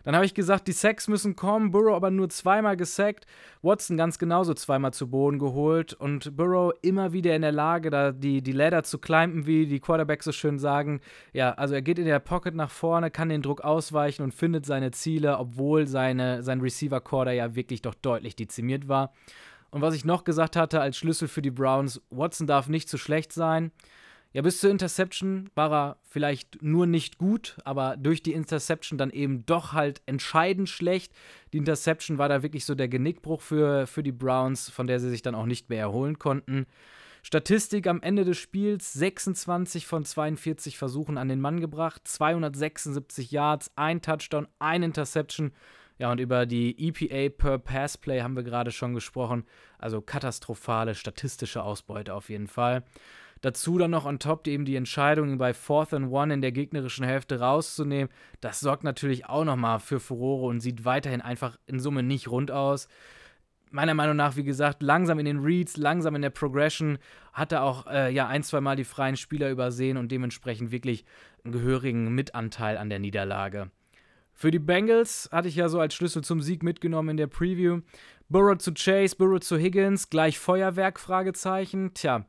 [0.04, 1.70] Dann habe ich gesagt, die Sacks müssen kommen.
[1.70, 3.26] Burrow aber nur zweimal gesackt.
[3.62, 5.94] Watson ganz genauso zweimal zu Boden geholt.
[5.94, 9.80] Und Burrow immer wieder in der Lage, da die, die Ladder zu climben, wie die
[9.80, 11.00] Quarterbacks so schön sagen.
[11.32, 14.66] Ja, also er geht in der Pocket nach vorne, kann den Druck ausweichen und findet
[14.66, 19.12] seine Ziele, obwohl seine, sein Receiver-Core ja wirklich doch deutlich dezimiert war.
[19.70, 22.98] Und was ich noch gesagt hatte als Schlüssel für die Browns, Watson darf nicht zu
[22.98, 23.72] schlecht sein.
[24.34, 29.10] Ja, bis zur Interception war er vielleicht nur nicht gut, aber durch die Interception dann
[29.10, 31.12] eben doch halt entscheidend schlecht.
[31.52, 35.08] Die Interception war da wirklich so der Genickbruch für, für die Browns, von der sie
[35.08, 36.66] sich dann auch nicht mehr erholen konnten.
[37.22, 43.70] Statistik am Ende des Spiels: 26 von 42 Versuchen an den Mann gebracht, 276 Yards,
[43.76, 45.52] ein Touchdown, ein Interception.
[45.98, 49.44] Ja, und über die EPA per Pass Play haben wir gerade schon gesprochen.
[49.78, 52.82] Also katastrophale statistische Ausbeute auf jeden Fall.
[53.44, 57.04] Dazu dann noch on top eben die Entscheidung, bei Fourth and One in der gegnerischen
[57.04, 58.08] Hälfte rauszunehmen.
[58.40, 62.50] Das sorgt natürlich auch nochmal für Furore und sieht weiterhin einfach in Summe nicht rund
[62.50, 62.88] aus.
[63.70, 66.96] Meiner Meinung nach, wie gesagt, langsam in den Reads, langsam in der Progression,
[67.34, 71.04] hat er auch äh, ja, ein, zwei Mal die freien Spieler übersehen und dementsprechend wirklich
[71.44, 73.70] einen gehörigen Mitanteil an der Niederlage.
[74.32, 77.82] Für die Bengals hatte ich ja so als Schlüssel zum Sieg mitgenommen in der Preview.
[78.30, 81.92] Burrow zu Chase, Burrow zu Higgins, gleich Feuerwerk, Fragezeichen.
[81.92, 82.24] Tja,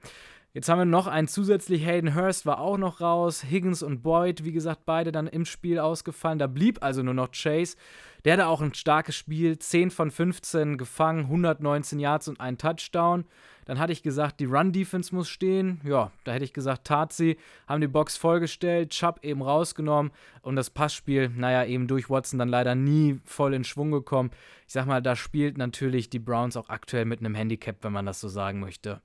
[0.56, 1.86] Jetzt haben wir noch einen zusätzlich.
[1.86, 3.44] Hayden Hurst war auch noch raus.
[3.44, 6.40] Higgins und Boyd, wie gesagt, beide dann im Spiel ausgefallen.
[6.40, 7.76] Da blieb also nur noch Chase.
[8.24, 9.60] Der hatte auch ein starkes Spiel.
[9.60, 13.26] 10 von 15 gefangen, 119 Yards und ein Touchdown.
[13.66, 15.82] Dann hatte ich gesagt, die Run-Defense muss stehen.
[15.84, 17.36] Ja, da hätte ich gesagt, tat sie.
[17.68, 22.48] Haben die Box vollgestellt, Chubb eben rausgenommen und das Passspiel, naja, eben durch Watson dann
[22.48, 24.32] leider nie voll in Schwung gekommen.
[24.68, 28.06] Ich sag mal, da spielt natürlich die Browns auch aktuell mit einem Handicap, wenn man
[28.06, 29.02] das so sagen möchte.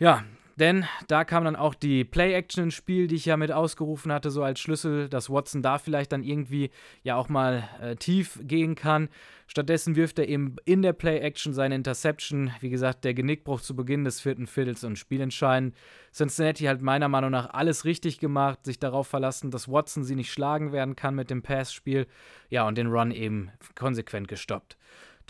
[0.00, 0.24] Ja,
[0.56, 4.30] denn da kam dann auch die Play-Action ins Spiel, die ich ja mit ausgerufen hatte,
[4.30, 6.70] so als Schlüssel, dass Watson da vielleicht dann irgendwie
[7.02, 9.08] ja auch mal äh, tief gehen kann.
[9.46, 12.52] Stattdessen wirft er eben in der Play-Action seine Interception.
[12.60, 15.74] Wie gesagt, der Genickbruch zu Beginn des vierten Viertels und spielentscheidend.
[16.12, 20.30] Cincinnati hat meiner Meinung nach alles richtig gemacht, sich darauf verlassen, dass Watson sie nicht
[20.32, 22.06] schlagen werden kann mit dem Passspiel.
[22.48, 24.76] Ja, und den Run eben konsequent gestoppt.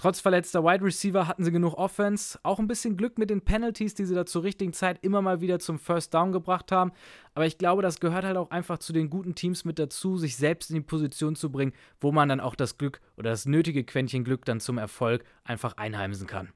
[0.00, 2.40] Trotz verletzter Wide Receiver hatten sie genug Offense.
[2.42, 5.42] Auch ein bisschen Glück mit den Penalties, die sie da zur richtigen Zeit immer mal
[5.42, 6.92] wieder zum First Down gebracht haben.
[7.34, 10.38] Aber ich glaube, das gehört halt auch einfach zu den guten Teams mit dazu, sich
[10.38, 13.84] selbst in die Position zu bringen, wo man dann auch das Glück oder das nötige
[13.84, 16.48] Quäntchen Glück dann zum Erfolg einfach einheimsen kann.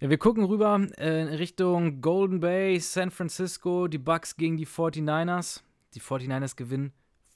[0.00, 4.66] Ja, wir gucken rüber äh, in Richtung Golden Bay, San Francisco, die Bucks gegen die
[4.66, 5.60] 49ers.
[5.92, 6.94] Die 49ers gewinnen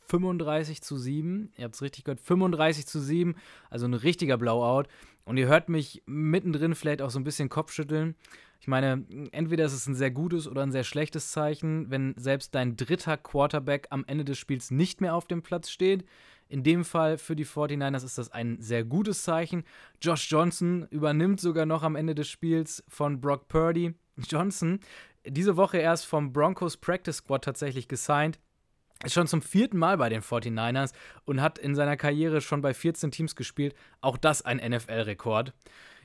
[0.09, 1.53] 35 zu 7.
[1.57, 3.35] Ihr habt es richtig gehört, 35 zu 7.
[3.71, 4.85] Also ein richtiger Blowout.
[5.25, 8.15] Und ihr hört mich mittendrin vielleicht auch so ein bisschen Kopfschütteln.
[8.61, 12.55] Ich meine, entweder ist es ein sehr gutes oder ein sehr schlechtes Zeichen, wenn selbst
[12.55, 16.05] dein dritter Quarterback am Ende des Spiels nicht mehr auf dem Platz steht.
[16.49, 19.65] In dem Fall für die 49ers ist das ein sehr gutes Zeichen.
[20.01, 23.95] Josh Johnson übernimmt sogar noch am Ende des Spiels von Brock Purdy.
[24.17, 24.81] Johnson,
[25.27, 28.39] diese Woche erst vom Broncos Practice Squad tatsächlich gesigned
[29.05, 30.93] ist schon zum vierten Mal bei den 49ers
[31.25, 33.75] und hat in seiner Karriere schon bei 14 Teams gespielt.
[34.01, 35.53] Auch das ein NFL-Rekord.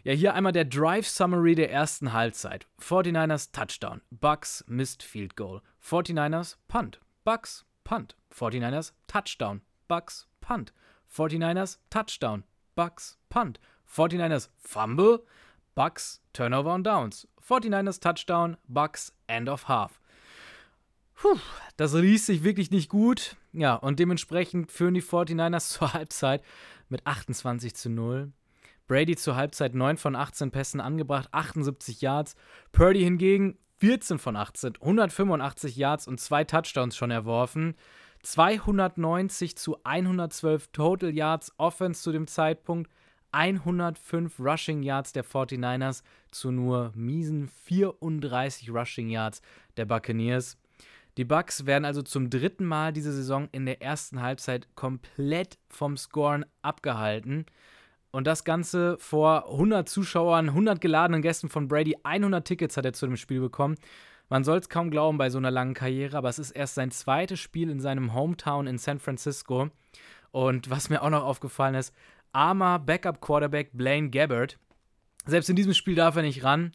[0.03, 2.67] Ja, hier einmal der Drive Summary der ersten Halbzeit.
[2.81, 5.61] 49ers Touchdown, Bucks Missed Field Goal.
[5.83, 8.15] 49ers Punt, Bucks Punt.
[8.35, 10.73] 49ers Touchdown, Bucks Punt.
[11.15, 12.43] 49ers Touchdown,
[12.75, 13.59] Bucks Punt.
[13.87, 15.23] 49ers Fumble,
[15.75, 17.27] Bucks Turnover on Downs.
[17.47, 20.00] 49ers Touchdown, Bucks End of Half.
[21.21, 21.37] Puh,
[21.77, 23.35] das liest sich wirklich nicht gut.
[23.53, 26.41] Ja, und dementsprechend führen die 49ers zur Halbzeit
[26.89, 28.31] mit 28 zu 0.
[28.87, 32.35] Brady zur Halbzeit 9 von 18 Pässen angebracht, 78 Yards.
[32.71, 37.75] Purdy hingegen 14 von 18, 185 Yards und zwei Touchdowns schon erworfen.
[38.23, 42.89] 290 zu 112 Total Yards Offense zu dem Zeitpunkt.
[43.31, 49.43] 105 Rushing Yards der 49ers zu nur miesen 34 Rushing Yards
[49.77, 50.57] der Buccaneers.
[51.17, 55.97] Die Bucks werden also zum dritten Mal diese Saison in der ersten Halbzeit komplett vom
[55.97, 57.45] Scoren abgehalten.
[58.11, 61.97] Und das Ganze vor 100 Zuschauern, 100 geladenen Gästen von Brady.
[62.03, 63.75] 100 Tickets hat er zu dem Spiel bekommen.
[64.29, 66.91] Man soll es kaum glauben bei so einer langen Karriere, aber es ist erst sein
[66.91, 69.69] zweites Spiel in seinem Hometown in San Francisco.
[70.31, 71.93] Und was mir auch noch aufgefallen ist,
[72.31, 74.57] armer Backup-Quarterback Blaine Gabbard.
[75.25, 76.71] Selbst in diesem Spiel darf er nicht ran.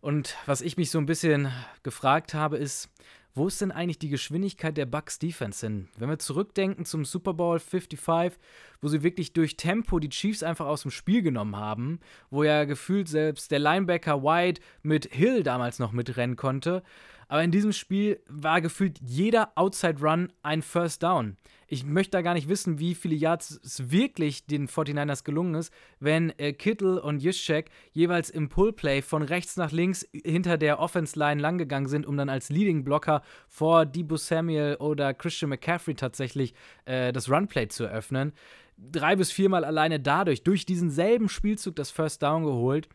[0.00, 1.52] Und was ich mich so ein bisschen
[1.82, 2.90] gefragt habe, ist,
[3.34, 5.88] wo ist denn eigentlich die Geschwindigkeit der Bucks Defense hin?
[5.96, 8.40] Wenn wir zurückdenken zum Super Bowl 55,
[8.80, 12.64] wo sie wirklich durch Tempo die Chiefs einfach aus dem Spiel genommen haben, wo ja
[12.64, 16.82] gefühlt selbst der Linebacker White mit Hill damals noch mitrennen konnte,
[17.30, 21.36] aber in diesem Spiel war gefühlt jeder Outside Run ein First Down.
[21.68, 25.72] Ich möchte da gar nicht wissen, wie viele Yards es wirklich den 49ers gelungen ist,
[26.00, 31.16] wenn äh, Kittle und Juszczyk jeweils im Pullplay von rechts nach links hinter der Offense
[31.16, 36.52] Line langgegangen sind, um dann als Leading Blocker vor Debo Samuel oder Christian McCaffrey tatsächlich
[36.84, 38.32] äh, das Runplay zu eröffnen.
[38.76, 42.88] Drei bis viermal alleine dadurch, durch diesen selben Spielzug das First Down geholt.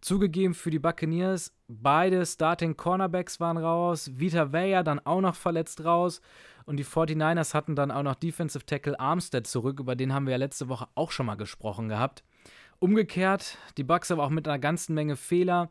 [0.00, 5.84] Zugegeben für die Buccaneers, beide Starting Cornerbacks waren raus, Vita Vea dann auch noch verletzt
[5.84, 6.22] raus
[6.64, 10.32] und die 49ers hatten dann auch noch Defensive Tackle Armstead zurück, über den haben wir
[10.32, 12.24] ja letzte Woche auch schon mal gesprochen gehabt.
[12.78, 15.68] Umgekehrt, die Bucks aber auch mit einer ganzen Menge Fehler.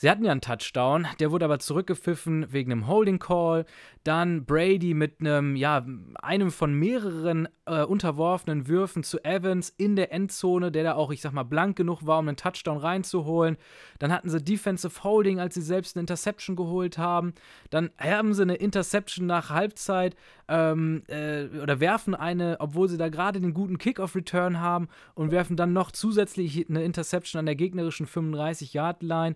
[0.00, 3.64] Sie hatten ja einen Touchdown, der wurde aber zurückgepfiffen wegen einem Holding Call.
[4.04, 5.84] Dann Brady mit einem, ja,
[6.22, 11.20] einem von mehreren äh, unterworfenen Würfen zu Evans in der Endzone, der da auch, ich
[11.20, 13.56] sag mal, blank genug war, um einen Touchdown reinzuholen.
[13.98, 17.34] Dann hatten sie Defensive Holding, als sie selbst eine Interception geholt haben.
[17.70, 20.14] Dann haben sie eine Interception nach Halbzeit
[20.46, 25.56] ähm, äh, oder werfen eine, obwohl sie da gerade den guten Kickoff-Return haben und werfen
[25.56, 29.34] dann noch zusätzlich eine Interception an der gegnerischen 35-Yard-Line.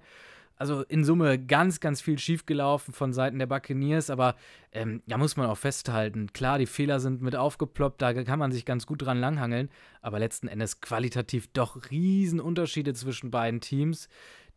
[0.57, 4.37] Also in Summe ganz, ganz viel schiefgelaufen von Seiten der Buccaneers, aber
[4.73, 6.33] ähm, da muss man auch festhalten.
[6.33, 10.19] Klar, die Fehler sind mit aufgeploppt, da kann man sich ganz gut dran langhangeln, aber
[10.19, 14.09] letzten Endes qualitativ doch Riesenunterschiede zwischen beiden Teams.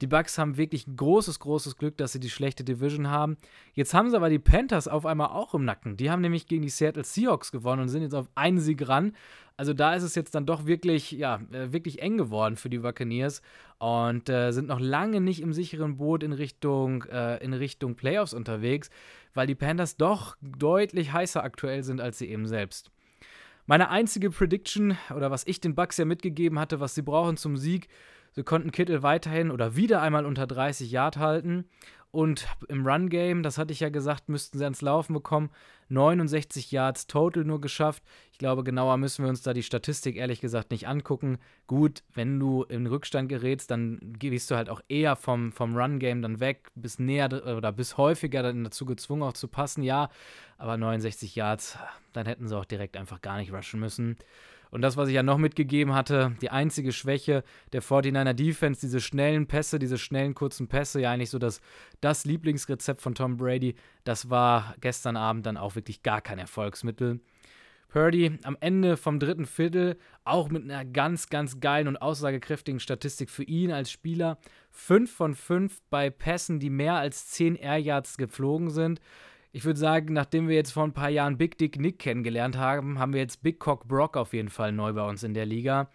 [0.02, 3.38] Die Bucks haben wirklich großes, großes Glück, dass sie die schlechte Division haben.
[3.74, 5.96] Jetzt haben sie aber die Panthers auf einmal auch im Nacken.
[5.96, 9.14] Die haben nämlich gegen die Seattle Seahawks gewonnen und sind jetzt auf einen Sieg ran.
[9.58, 12.80] Also da ist es jetzt dann doch wirklich, ja, äh, wirklich eng geworden für die
[12.80, 13.42] Buccaneers
[13.78, 18.34] und äh, sind noch lange nicht im sicheren Boot in Richtung, äh, in Richtung Playoffs
[18.34, 18.90] unterwegs,
[19.34, 22.92] weil die Panthers doch deutlich heißer aktuell sind als sie eben selbst.
[23.66, 27.56] Meine einzige Prediction oder was ich den Bucks ja mitgegeben hatte, was sie brauchen zum
[27.56, 27.88] Sieg,
[28.36, 31.66] sie konnten Kittel weiterhin oder wieder einmal unter 30 Yard halten
[32.16, 35.50] und im Run-Game, das hatte ich ja gesagt, müssten sie ans Laufen bekommen.
[35.90, 38.04] 69 Yards total nur geschafft.
[38.32, 41.40] Ich glaube, genauer müssen wir uns da die Statistik ehrlich gesagt nicht angucken.
[41.68, 46.22] Gut, wenn du in Rückstand gerätst, dann gehst du halt auch eher vom, vom Run-Game
[46.22, 50.08] dann weg, bis näher oder bis häufiger dann dazu gezwungen auch zu passen, ja.
[50.58, 51.78] Aber 69 Yards,
[52.14, 54.16] dann hätten sie auch direkt einfach gar nicht rushen müssen.
[54.72, 59.00] Und das, was ich ja noch mitgegeben hatte, die einzige Schwäche der 49er Defense, diese
[59.00, 61.62] schnellen Pässe, diese schnellen kurzen Pässe, ja eigentlich so das,
[62.02, 67.20] das Lieblingsrezept von Tom Brady, das war gestern Abend dann auch wirklich gar kein Erfolgsmittel.
[67.96, 73.30] Purdy am Ende vom dritten Viertel auch mit einer ganz, ganz geilen und aussagekräftigen Statistik
[73.30, 74.38] für ihn als Spieler.
[74.72, 79.00] 5 von 5 bei Pässen, die mehr als 10 Air Yards geflogen sind
[79.56, 83.00] ich würde sagen, nachdem wir jetzt vor ein paar Jahren Big Dick Nick kennengelernt haben,
[83.00, 85.90] haben wir jetzt Big Cock Brock auf jeden Fall neu bei uns in der Liga.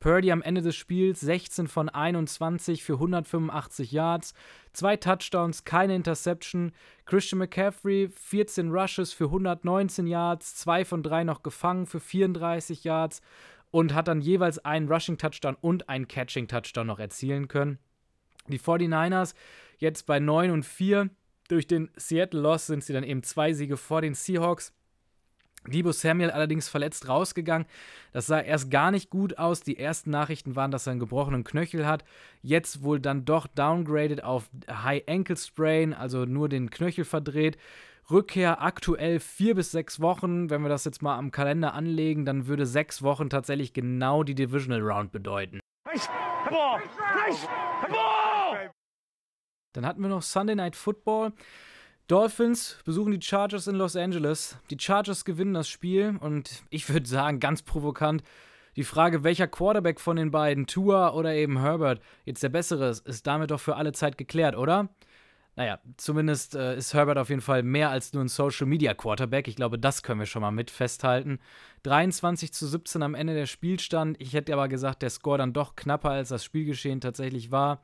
[0.00, 4.34] Purdy am Ende des Spiels 16 von 21 für 185 Yards,
[4.74, 6.72] zwei Touchdowns, keine Interception.
[7.06, 13.22] Christian McCaffrey 14 Rushes für 119 Yards, zwei von drei noch gefangen für 34 Yards
[13.70, 17.78] und hat dann jeweils einen Rushing Touchdown und einen Catching Touchdown noch erzielen können.
[18.48, 19.34] Die 49ers
[19.78, 21.08] jetzt bei 9 und 4
[21.48, 24.72] durch den Seattle Loss sind sie dann eben zwei Siege vor den Seahawks.
[25.66, 27.66] Debo Samuel allerdings verletzt rausgegangen.
[28.12, 29.60] Das sah erst gar nicht gut aus.
[29.60, 32.04] Die ersten Nachrichten waren, dass er einen gebrochenen Knöchel hat.
[32.42, 37.58] Jetzt wohl dann doch downgraded auf High Ankle Sprain, also nur den Knöchel verdreht.
[38.10, 40.50] Rückkehr aktuell vier bis sechs Wochen.
[40.50, 44.36] Wenn wir das jetzt mal am Kalender anlegen, dann würde sechs Wochen tatsächlich genau die
[44.36, 45.58] Divisional Round bedeuten.
[45.84, 46.08] Nice.
[46.48, 46.80] Ball.
[47.26, 47.48] Nice.
[49.76, 51.32] Dann hatten wir noch Sunday Night Football.
[52.08, 54.56] Dolphins besuchen die Chargers in Los Angeles.
[54.70, 58.22] Die Chargers gewinnen das Spiel und ich würde sagen, ganz provokant,
[58.76, 63.06] die Frage, welcher Quarterback von den beiden, Tua oder eben Herbert, jetzt der bessere ist,
[63.06, 64.88] ist damit doch für alle Zeit geklärt, oder?
[65.56, 69.48] Naja, zumindest äh, ist Herbert auf jeden Fall mehr als nur ein Social Media Quarterback.
[69.48, 71.38] Ich glaube, das können wir schon mal mit festhalten.
[71.82, 74.20] 23 zu 17 am Ende der Spielstand.
[74.20, 77.80] Ich hätte aber gesagt, der Score dann doch knapper, als das Spielgeschehen tatsächlich war.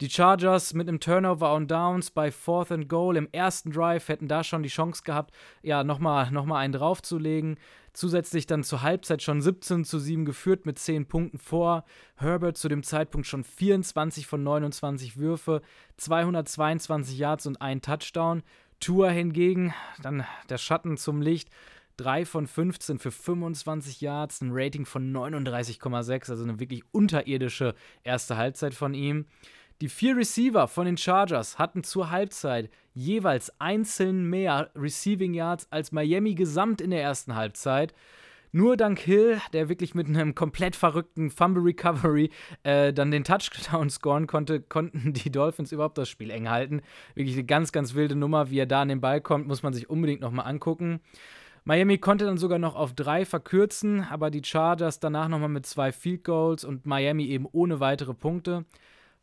[0.00, 4.28] Die Chargers mit einem Turnover on Downs bei Fourth and Goal im ersten Drive hätten
[4.28, 7.56] da schon die Chance gehabt, ja, nochmal noch mal einen draufzulegen.
[7.94, 11.84] Zusätzlich dann zur Halbzeit schon 17 zu 7 geführt mit 10 Punkten vor.
[12.14, 15.62] Herbert zu dem Zeitpunkt schon 24 von 29 Würfe,
[15.96, 18.44] 222 Yards und ein Touchdown.
[18.78, 21.50] Tour hingegen, dann der Schatten zum Licht,
[21.96, 28.36] 3 von 15 für 25 Yards, ein Rating von 39,6, also eine wirklich unterirdische erste
[28.36, 29.26] Halbzeit von ihm.
[29.80, 35.92] Die vier Receiver von den Chargers hatten zur Halbzeit jeweils einzeln mehr Receiving Yards als
[35.92, 37.94] Miami gesamt in der ersten Halbzeit.
[38.50, 42.30] Nur dank Hill, der wirklich mit einem komplett verrückten Fumble Recovery
[42.64, 46.80] äh, dann den Touchdown scoren konnte, konnten die Dolphins überhaupt das Spiel eng halten.
[47.14, 49.74] Wirklich eine ganz, ganz wilde Nummer, wie er da an den Ball kommt, muss man
[49.74, 50.98] sich unbedingt nochmal angucken.
[51.64, 55.92] Miami konnte dann sogar noch auf drei verkürzen, aber die Chargers danach nochmal mit zwei
[55.92, 58.64] Field Goals und Miami eben ohne weitere Punkte.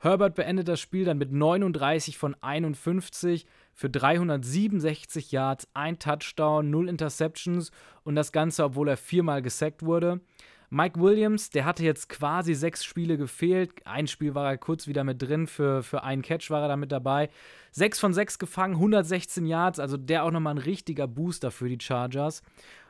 [0.06, 6.89] Herbert beendet das Spiel dann mit 39 von 51 für 367 Yards, ein Touchdown, null
[6.89, 7.72] Interceptions
[8.04, 10.22] und das Ganze, obwohl er viermal gesackt wurde.
[10.70, 13.72] Mike Williams, der hatte jetzt quasi sechs Spiele gefehlt.
[13.88, 16.76] Ein Spiel war er kurz wieder mit drin, für, für einen Catch war er da
[16.76, 17.32] mit dabei.
[17.72, 21.84] Sechs von sechs gefangen, 116 Yards, also der auch nochmal ein richtiger Booster für die
[21.84, 22.44] Chargers.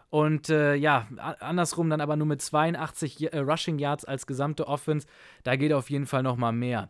[0.09, 1.07] Und äh, ja,
[1.39, 5.07] andersrum dann aber nur mit 82 äh, Rushing Yards als gesamte Offense.
[5.43, 6.89] Da geht auf jeden Fall nochmal mehr.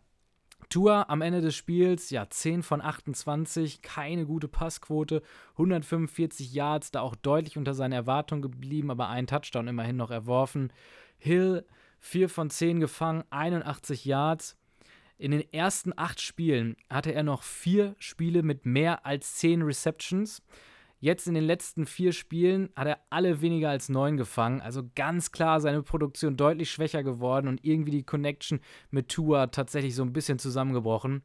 [0.70, 5.22] Tour am Ende des Spiels, ja, 10 von 28, keine gute Passquote,
[5.54, 10.72] 145 Yards, da auch deutlich unter seinen Erwartungen geblieben, aber einen Touchdown immerhin noch erworfen.
[11.18, 11.66] Hill,
[12.00, 14.58] 4 von 10 gefangen, 81 Yards.
[15.18, 20.42] In den ersten acht Spielen hatte er noch vier Spiele mit mehr als 10 Receptions.
[21.06, 24.60] Jetzt in den letzten vier Spielen hat er alle weniger als neun gefangen.
[24.60, 29.94] Also ganz klar seine Produktion deutlich schwächer geworden und irgendwie die Connection mit Tua tatsächlich
[29.94, 31.22] so ein bisschen zusammengebrochen.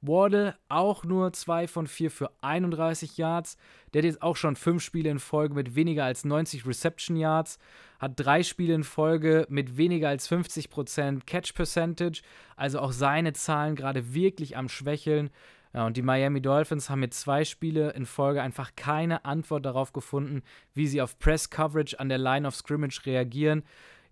[0.00, 3.58] Wardle auch nur 2 von 4 für 31 Yards.
[3.92, 7.58] Der hat jetzt auch schon 5 Spiele in Folge mit weniger als 90 Reception Yards.
[7.98, 12.22] Hat 3 Spiele in Folge mit weniger als 50% Catch Percentage.
[12.56, 15.28] Also auch seine Zahlen gerade wirklich am Schwächeln.
[15.74, 19.92] Ja, und die Miami Dolphins haben mit zwei Spiele in Folge einfach keine Antwort darauf
[19.92, 20.42] gefunden,
[20.74, 23.62] wie sie auf Press Coverage an der Line of Scrimmage reagieren.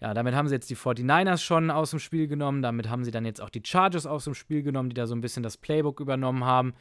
[0.01, 2.61] Ja, damit haben sie jetzt die 49ers schon aus dem Spiel genommen.
[2.61, 5.15] Damit haben sie dann jetzt auch die Chargers aus dem Spiel genommen, die da so
[5.15, 6.75] ein bisschen das Playbook übernommen haben.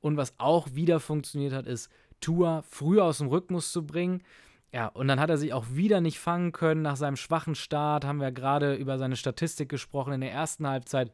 [0.00, 4.22] Und was auch wieder funktioniert hat, ist, Tua früher aus dem Rhythmus zu bringen.
[4.72, 8.06] Ja, und dann hat er sich auch wieder nicht fangen können nach seinem schwachen Start.
[8.06, 11.12] Haben wir gerade über seine Statistik gesprochen in der ersten Halbzeit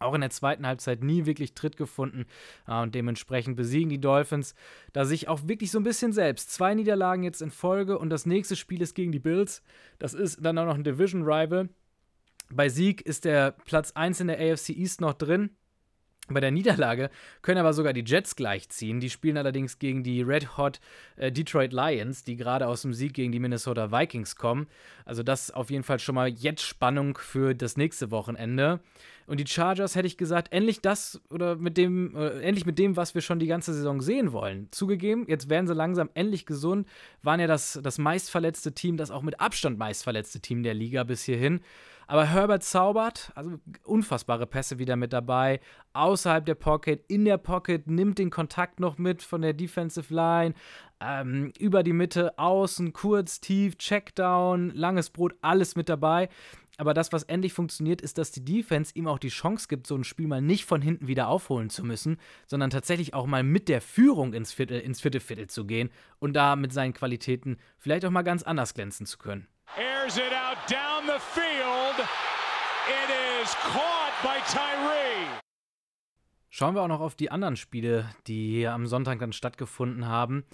[0.00, 2.26] auch in der zweiten Halbzeit nie wirklich Tritt gefunden.
[2.66, 4.54] und dementsprechend besiegen die Dolphins
[4.92, 6.50] da sich auch wirklich so ein bisschen selbst.
[6.50, 9.62] Zwei Niederlagen jetzt in Folge und das nächste Spiel ist gegen die Bills.
[9.98, 11.68] Das ist dann auch noch ein Division-Rival.
[12.52, 15.50] Bei Sieg ist der Platz 1 in der AFC East noch drin.
[16.30, 17.10] Bei der Niederlage
[17.42, 19.00] können aber sogar die Jets gleichziehen.
[19.00, 20.80] Die spielen allerdings gegen die Red Hot
[21.16, 24.66] äh, Detroit Lions, die gerade aus dem Sieg gegen die Minnesota Vikings kommen.
[25.04, 28.80] Also das auf jeden Fall schon mal jetzt Spannung für das nächste Wochenende.
[29.30, 32.96] Und die Chargers hätte ich gesagt, endlich das oder mit dem, äh, endlich mit dem,
[32.96, 34.66] was wir schon die ganze Saison sehen wollen.
[34.72, 36.88] Zugegeben, jetzt werden sie langsam endlich gesund,
[37.22, 41.22] waren ja das, das meistverletzte Team, das auch mit Abstand meistverletzte Team der Liga bis
[41.22, 41.60] hierhin.
[42.10, 45.60] Aber Herbert zaubert, also unfassbare Pässe wieder mit dabei,
[45.92, 50.54] außerhalb der Pocket, in der Pocket, nimmt den Kontakt noch mit von der Defensive Line,
[51.00, 56.28] ähm, über die Mitte, außen, kurz, tief, Checkdown, langes Brot, alles mit dabei.
[56.78, 59.94] Aber das, was endlich funktioniert, ist, dass die Defense ihm auch die Chance gibt, so
[59.94, 62.16] ein Spiel mal nicht von hinten wieder aufholen zu müssen,
[62.48, 66.32] sondern tatsächlich auch mal mit der Führung ins Viertel, ins vierte Viertel zu gehen und
[66.32, 69.46] da mit seinen Qualitäten vielleicht auch mal ganz anders glänzen zu können.
[69.78, 71.49] Airs it out down the field.
[72.00, 75.26] It is caught by Tyree.
[76.48, 80.44] Schauen wir auch noch auf die anderen Spiele, die am Sonntag dann stattgefunden haben.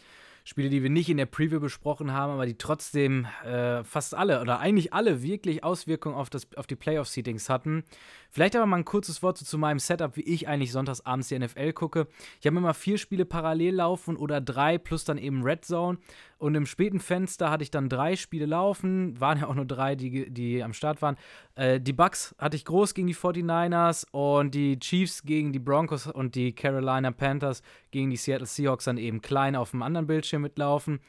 [0.48, 4.40] Spiele, die wir nicht in der Preview besprochen haben, aber die trotzdem äh, fast alle
[4.40, 7.82] oder eigentlich alle wirklich Auswirkungen auf, das, auf die Playoff-Seatings hatten.
[8.30, 11.38] Vielleicht aber mal ein kurzes Wort zu meinem Setup, wie ich eigentlich sonntags abends die
[11.38, 12.06] NFL gucke.
[12.40, 15.98] Ich habe immer vier Spiele parallel laufen oder drei plus dann eben Red Zone.
[16.38, 19.96] Und im späten Fenster hatte ich dann drei Spiele laufen, waren ja auch nur drei,
[19.96, 21.16] die, die am Start waren.
[21.56, 26.06] Äh, die Bucks hatte ich groß gegen die 49ers und die Chiefs gegen die Broncos
[26.06, 30.42] und die Carolina Panthers gegen die Seattle Seahawks dann eben klein auf dem anderen Bildschirm
[30.42, 31.00] mitlaufen.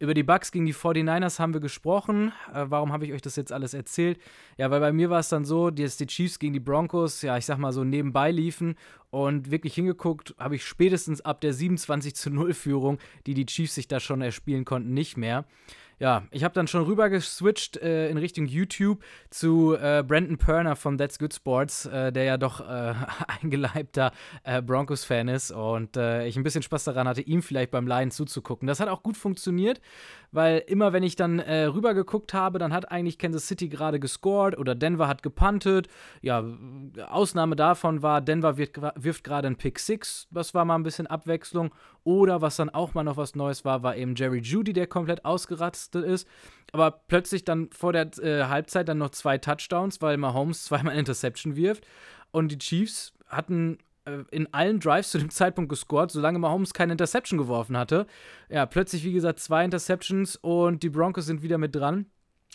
[0.00, 2.32] Über die Bucks gegen die 49ers haben wir gesprochen.
[2.52, 4.18] Äh, warum habe ich euch das jetzt alles erzählt?
[4.58, 7.38] Ja, weil bei mir war es dann so, dass die Chiefs gegen die Broncos, ja,
[7.38, 8.74] ich sag mal so nebenbei liefen
[9.10, 13.76] und wirklich hingeguckt, habe ich spätestens ab der 27 zu 0 Führung, die die Chiefs
[13.76, 15.46] sich da schon erspielen konnten, nicht mehr
[15.98, 20.76] ja, ich habe dann schon rüber geswitcht äh, in Richtung YouTube zu äh, Brandon Perner
[20.76, 22.94] von That's Good Sports, äh, der ja doch äh,
[23.42, 27.86] eingeleibter äh, Broncos-Fan ist und äh, ich ein bisschen Spaß daran hatte, ihm vielleicht beim
[27.86, 28.66] Lion zuzugucken.
[28.66, 29.80] Das hat auch gut funktioniert,
[30.32, 34.58] weil immer wenn ich dann rüber geguckt habe, dann hat eigentlich Kansas City gerade gescored
[34.58, 35.88] oder Denver hat gepuntet.
[36.22, 36.44] Ja,
[37.08, 41.72] Ausnahme davon war, Denver wirft gerade einen Pick 6, das war mal ein bisschen Abwechslung.
[42.04, 45.24] Oder was dann auch mal noch was Neues war, war eben Jerry Judy, der komplett
[45.24, 46.28] ausgeratzt Beste ist.
[46.72, 51.56] Aber plötzlich dann vor der äh, Halbzeit dann noch zwei Touchdowns, weil Mahomes zweimal Interception
[51.56, 51.86] wirft.
[52.32, 56.92] Und die Chiefs hatten äh, in allen Drives zu dem Zeitpunkt gescored, solange Mahomes keine
[56.92, 58.06] Interception geworfen hatte.
[58.48, 62.06] Ja, plötzlich, wie gesagt, zwei Interceptions und die Broncos sind wieder mit dran.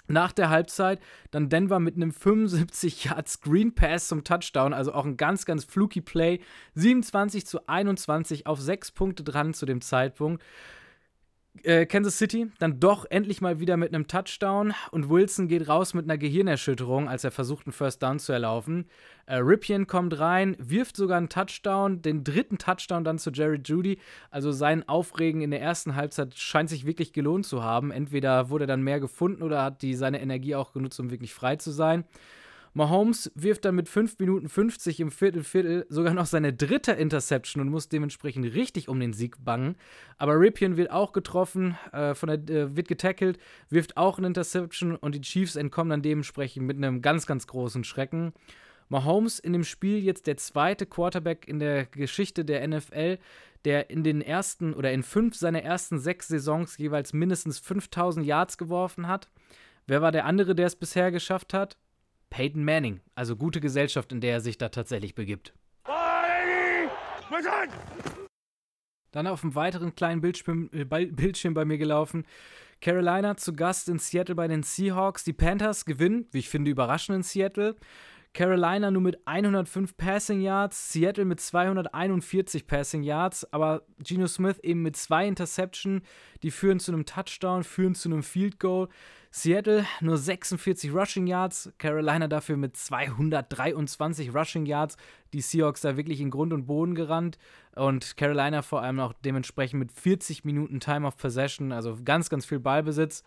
[0.10, 1.00] Nach der Halbzeit
[1.30, 5.66] dann Denver mit einem 75 Yard Screen Pass zum Touchdown, also auch ein ganz, ganz
[5.66, 6.40] fluky Play.
[6.74, 10.44] 27 zu 21 auf sechs Punkte dran zu dem Zeitpunkt
[11.64, 15.94] äh, Kansas City dann doch endlich mal wieder mit einem Touchdown und Wilson geht raus
[15.94, 18.86] mit einer Gehirnerschütterung, als er versucht, einen First Down zu erlaufen.
[19.26, 24.00] Äh, Ripien kommt rein, wirft sogar einen Touchdown, den dritten Touchdown dann zu Jerry Judy.
[24.32, 27.92] Also sein Aufregen in der ersten Halbzeit scheint sich wirklich gelohnt zu haben.
[27.92, 31.58] Entweder wurde dann mehr gefunden oder hat die seine Energie auch genutzt, um wirklich frei
[31.58, 32.06] zu sein.
[32.74, 37.62] Mahomes wirft dann mit 5 Minuten 50 im Viertel Viertel sogar noch seine dritte Interception
[37.62, 39.76] und muss dementsprechend richtig um den Sieg bangen.
[40.18, 43.40] Aber Ripien wird auch getroffen, äh, von der, äh, wird getackelt,
[43.70, 47.84] wirft auch eine Interception und die Chiefs entkommen dann dementsprechend mit einem ganz, ganz großen
[47.84, 48.34] Schrecken.
[48.90, 53.20] Mahomes in dem Spiel jetzt der zweite Quarterback in der Geschichte der NFL,
[53.66, 58.58] der in den ersten oder in fünf seiner ersten sechs Saisons jeweils mindestens 5000 Yards
[58.58, 59.30] geworfen hat.
[59.86, 61.78] Wer war der andere, der es bisher geschafft hat?
[62.30, 63.02] Peyton Manning.
[63.16, 65.54] Also gute Gesellschaft, in der er sich da tatsächlich begibt.
[69.12, 72.26] Dann auf einem weiteren kleinen Bildschirm, äh, Bildschirm bei mir gelaufen.
[72.82, 75.24] Carolina zu Gast in Seattle bei den Seahawks.
[75.24, 77.76] Die Panthers gewinnen, wie ich finde, überraschend in Seattle.
[78.34, 84.84] Carolina nur mit 105 Passing Yards, Seattle mit 241 Passing Yards, aber Geno Smith eben
[84.84, 86.04] mit zwei Interception,
[86.44, 88.88] die führen zu einem Touchdown, führen zu einem Field Goal.
[89.32, 94.98] Seattle nur 46 Rushing Yards, Carolina dafür mit 223 Rushing Yards.
[95.34, 97.38] Die Seahawks da wirklich in Grund und Boden gerannt
[97.76, 102.46] und Carolina vor allem auch dementsprechend mit 40 Minuten Time of Possession, also ganz, ganz
[102.46, 103.24] viel Ballbesitz.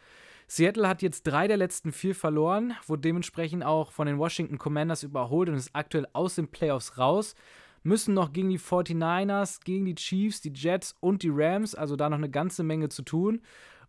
[0.48, 5.04] Seattle hat jetzt drei der letzten vier verloren, wurde dementsprechend auch von den Washington Commanders
[5.04, 7.36] überholt und ist aktuell aus den Playoffs raus.
[7.84, 12.10] Müssen noch gegen die 49ers, gegen die Chiefs, die Jets und die Rams, also da
[12.10, 13.40] noch eine ganze Menge zu tun.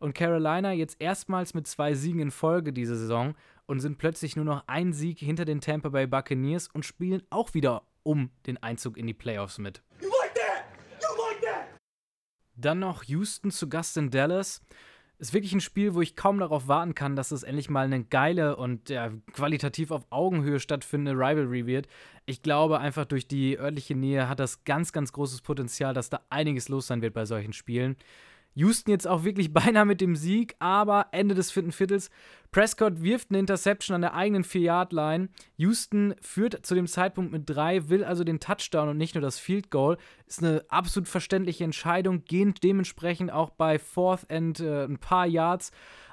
[0.04, 3.36] Und Carolina jetzt erstmals mit zwei Siegen in Folge diese Saison
[3.68, 7.54] und sind plötzlich nur noch ein Sieg hinter den Tampa Bay Buccaneers und spielen auch
[7.54, 9.82] wieder um den Einzug in die Playoffs mit.
[10.02, 10.12] Like
[11.00, 11.70] like
[12.58, 14.62] Dann noch Houston zu Gast in Dallas
[15.20, 18.04] ist wirklich ein Spiel, wo ich kaum darauf warten kann, dass es endlich mal eine
[18.04, 21.88] geile und ja, qualitativ auf Augenhöhe stattfindende Rivalry wird.
[22.26, 26.20] Ich glaube, einfach durch die örtliche Nähe hat das ganz, ganz großes Potenzial, dass da
[26.30, 27.96] einiges los sein wird bei solchen Spielen.
[28.56, 32.10] Houston jetzt auch wirklich beinahe mit dem Sieg, aber Ende des vierten Viertels.
[32.52, 35.30] Prescott wirft eine Interception an der eigenen 4-Yard-Line.
[35.58, 39.40] Houston führt zu dem Zeitpunkt mit drei, will also den Touchdown und nicht nur das
[39.40, 39.98] Field Goal.
[40.28, 45.72] Ist eine absolut verständliche Entscheidung, gehen dementsprechend auch bei Fourth and äh, ein paar Yards.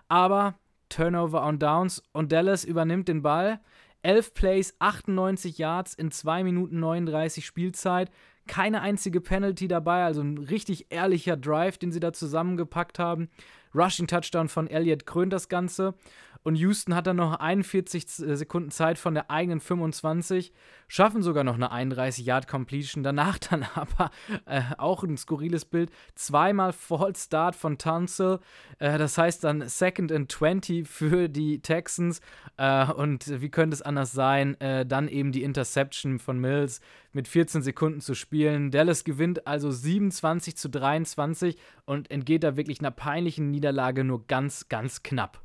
[0.08, 3.60] Aber Turnover on Downs und Dallas übernimmt den Ball.
[4.02, 8.10] 11 Plays, 98 Yards in 2 Minuten 39 Spielzeit
[8.50, 13.30] keine einzige Penalty dabei, also ein richtig ehrlicher Drive, den sie da zusammengepackt haben.
[13.72, 15.94] Rushing Touchdown von Elliott krönt das Ganze.
[16.42, 20.52] Und Houston hat dann noch 41 äh, Sekunden Zeit von der eigenen 25,
[20.88, 23.02] schaffen sogar noch eine 31-Yard-Completion.
[23.02, 24.10] Danach dann aber
[24.46, 25.90] äh, auch ein skurriles Bild.
[26.14, 28.40] Zweimal False Start von Tunsil.
[28.78, 32.20] Äh, das heißt dann Second and 20 für die Texans.
[32.56, 34.58] Äh, und wie könnte es anders sein?
[34.60, 36.80] Äh, dann eben die Interception von Mills
[37.12, 38.70] mit 14 Sekunden zu spielen.
[38.70, 44.68] Dallas gewinnt also 27 zu 23 und entgeht da wirklich einer peinlichen Niederlage nur ganz,
[44.68, 45.42] ganz knapp.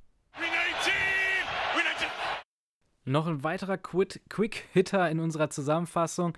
[3.07, 6.36] Noch ein weiterer Quick-Hitter in unserer Zusammenfassung.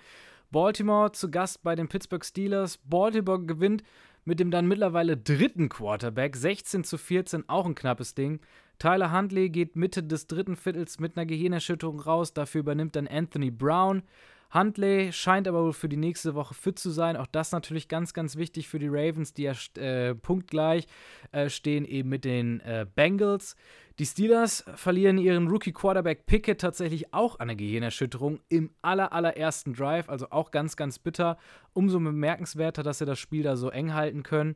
[0.50, 2.78] Baltimore zu Gast bei den Pittsburgh Steelers.
[2.78, 3.82] Baltimore gewinnt
[4.26, 6.36] mit dem dann mittlerweile dritten Quarterback.
[6.36, 8.40] 16 zu 14, auch ein knappes Ding.
[8.78, 12.34] Tyler Huntley geht Mitte des dritten Viertels mit einer Gehirnerschütterung raus.
[12.34, 14.02] Dafür übernimmt dann Anthony Brown.
[14.52, 17.16] Huntley scheint aber wohl für die nächste Woche fit zu sein.
[17.16, 20.86] Auch das natürlich ganz, ganz wichtig für die Ravens, die ja äh, punktgleich
[21.32, 23.56] äh, stehen eben mit den äh, Bengals.
[23.98, 30.08] Die Steelers verlieren ihren Rookie-Quarterback Pickett tatsächlich auch an der Gehirnerschütterung im aller, allerersten Drive,
[30.08, 31.36] also auch ganz, ganz bitter.
[31.72, 34.54] Umso bemerkenswerter, dass sie das Spiel da so eng halten können.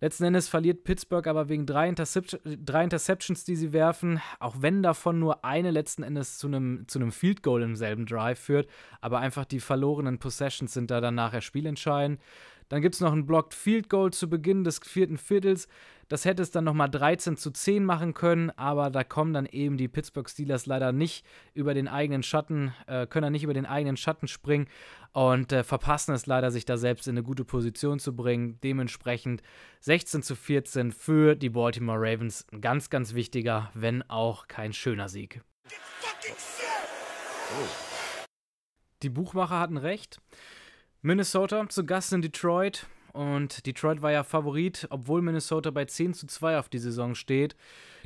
[0.00, 4.82] Letzten Endes verliert Pittsburgh aber wegen drei, Intercep drei Interceptions, die sie werfen, auch wenn
[4.82, 8.66] davon nur eine letzten Endes zu einem zu Field Goal im selben Drive führt.
[9.02, 12.18] Aber einfach die verlorenen Possessions sind da dann nachher spielentscheidend.
[12.70, 15.66] Dann gibt es noch ein Blocked Field Goal zu Beginn des vierten Viertels.
[16.08, 19.76] Das hätte es dann nochmal 13 zu 10 machen können, aber da kommen dann eben
[19.76, 23.66] die Pittsburgh Steelers leider nicht über den eigenen Schatten, äh, können dann nicht über den
[23.66, 24.68] eigenen Schatten springen
[25.12, 28.58] und äh, verpassen es leider, sich da selbst in eine gute Position zu bringen.
[28.62, 29.42] Dementsprechend
[29.80, 32.46] 16 zu 14 für die Baltimore Ravens.
[32.52, 35.42] Ein ganz, ganz wichtiger, wenn auch kein schöner Sieg.
[39.02, 40.20] Die Buchmacher hatten recht.
[41.02, 42.86] Minnesota zu Gast in Detroit.
[43.12, 47.56] Und Detroit war ja Favorit, obwohl Minnesota bei 10 zu 2 auf die Saison steht.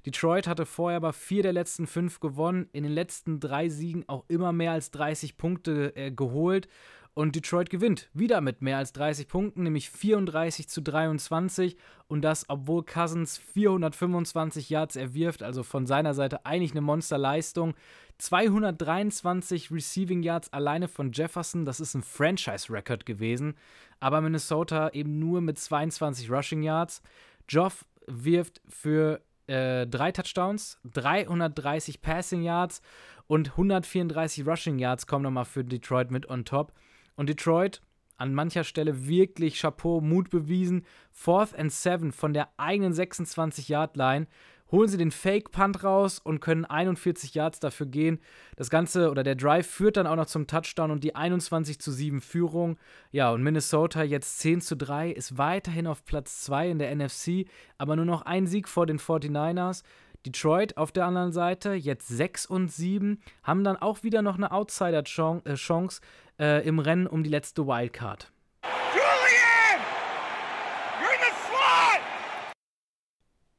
[0.07, 4.25] Detroit hatte vorher aber vier der letzten fünf gewonnen, in den letzten drei Siegen auch
[4.29, 6.69] immer mehr als 30 Punkte äh, geholt.
[7.15, 11.77] Und Detroit gewinnt wieder mit mehr als 30 Punkten, nämlich 34 zu 23.
[12.09, 17.75] Und das, obwohl Cousins 425 Yards erwirft, also von seiner Seite eigentlich eine Monsterleistung.
[18.19, 23.55] 223 Receiving Yards alleine von Jefferson, das ist ein Franchise-Record gewesen.
[24.01, 27.01] Aber Minnesota eben nur mit 22 Rushing Yards.
[27.49, 32.83] Joff wirft für äh, drei Touchdowns, 330 Passing Yards
[33.27, 36.73] und 134 Rushing Yards kommen nochmal für Detroit mit on top.
[37.17, 37.81] Und Detroit
[38.17, 40.85] an mancher Stelle wirklich Chapeau, Mut bewiesen.
[41.11, 44.27] Fourth and Seven von der eigenen 26-Yard-Line
[44.71, 48.19] holen sie den Fake-Punt raus und können 41 Yards dafür gehen.
[48.57, 51.93] Das Ganze oder der Drive führt dann auch noch zum Touchdown und die 21 zu
[51.93, 52.79] 7 Führung.
[53.13, 57.47] Ja, und Minnesota jetzt 10 zu 3 ist weiterhin auf Platz 2 in der NFC,
[57.79, 59.85] aber nur noch ein Sieg vor den 49ers.
[60.27, 64.53] Detroit auf der anderen Seite jetzt 6 und 7, haben dann auch wieder noch eine
[64.53, 66.01] Outsider-Chance
[66.39, 68.31] äh, im Rennen um die letzte Wildcard.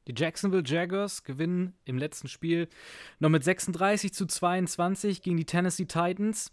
[0.06, 2.68] Die Jacksonville Jaguars gewinnen im letzten Spiel
[3.18, 6.52] noch mit 36 zu 22 gegen die Tennessee Titans.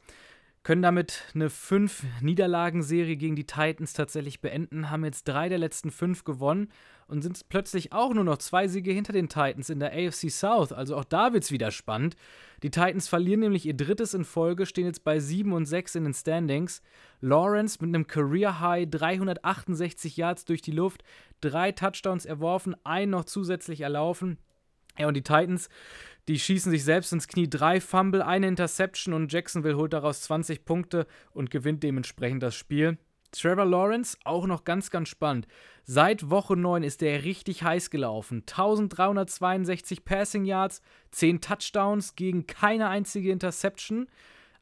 [0.64, 6.24] Können damit eine 5-Niederlagen-Serie gegen die Titans tatsächlich beenden, haben jetzt drei der letzten fünf
[6.24, 6.72] gewonnen
[7.08, 10.72] und sind plötzlich auch nur noch zwei Siege hinter den Titans in der AFC South.
[10.72, 12.16] Also auch da wird es wieder spannend.
[12.64, 16.04] Die Titans verlieren nämlich ihr drittes in Folge, stehen jetzt bei 7 und 6 in
[16.06, 16.82] den Standings.
[17.22, 21.04] Lawrence mit einem Career High 368 Yards durch die Luft,
[21.42, 24.38] drei Touchdowns erworfen, einen noch zusätzlich erlaufen.
[24.98, 25.70] Ja, und die Titans
[26.28, 27.50] die schießen sich selbst ins Knie.
[27.50, 32.98] Drei Fumble, eine Interception und Jacksonville holt daraus 20 Punkte und gewinnt dementsprechend das Spiel.
[33.34, 35.48] Trevor Lawrence, auch noch ganz, ganz spannend.
[35.84, 38.44] Seit Woche 9 ist er richtig heiß gelaufen.
[38.48, 40.82] 1362 Passing Yards,
[41.12, 44.08] 10 Touchdowns gegen keine einzige Interception.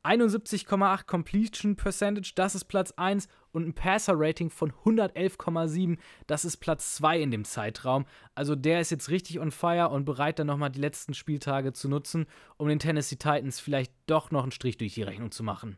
[0.03, 6.95] 71,8 Completion Percentage, das ist Platz 1 und ein Passer-Rating von 111,7, das ist Platz
[6.95, 8.05] 2 in dem Zeitraum.
[8.34, 11.88] Also der ist jetzt richtig on fire und bereit, dann nochmal die letzten Spieltage zu
[11.88, 12.26] nutzen,
[12.57, 15.78] um den Tennessee Titans vielleicht doch noch einen Strich durch die Rechnung zu machen.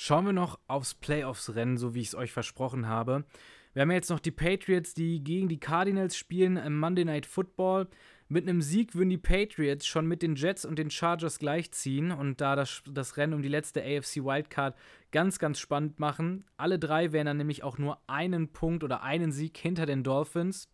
[0.00, 3.24] Schauen wir noch aufs Playoffs-Rennen, so wie ich es euch versprochen habe.
[3.72, 7.88] Wir haben jetzt noch die Patriots, die gegen die Cardinals spielen im Monday Night Football.
[8.28, 12.40] Mit einem Sieg würden die Patriots schon mit den Jets und den Chargers gleichziehen und
[12.40, 14.76] da das, das Rennen um die letzte AFC Wildcard
[15.10, 16.44] ganz, ganz spannend machen.
[16.56, 20.68] Alle drei wären dann nämlich auch nur einen Punkt oder einen Sieg hinter den Dolphins.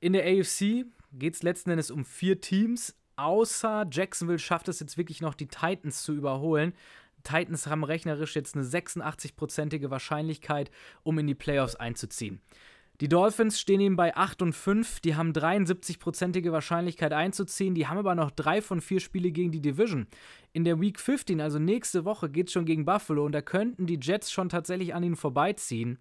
[0.00, 0.84] In der AFC
[1.14, 5.46] geht es letzten Endes um vier Teams, außer Jacksonville schafft es jetzt wirklich noch, die
[5.46, 6.74] Titans zu überholen.
[7.24, 10.70] Titans haben rechnerisch jetzt eine 86-prozentige Wahrscheinlichkeit,
[11.02, 12.40] um in die Playoffs einzuziehen.
[13.00, 15.00] Die Dolphins stehen ihm bei 8 und 5.
[15.00, 17.74] Die haben 73-prozentige Wahrscheinlichkeit einzuziehen.
[17.74, 20.06] Die haben aber noch drei von vier Spiele gegen die Division.
[20.52, 23.86] In der Week 15, also nächste Woche, geht es schon gegen Buffalo und da könnten
[23.86, 25.98] die Jets schon tatsächlich an ihnen vorbeiziehen.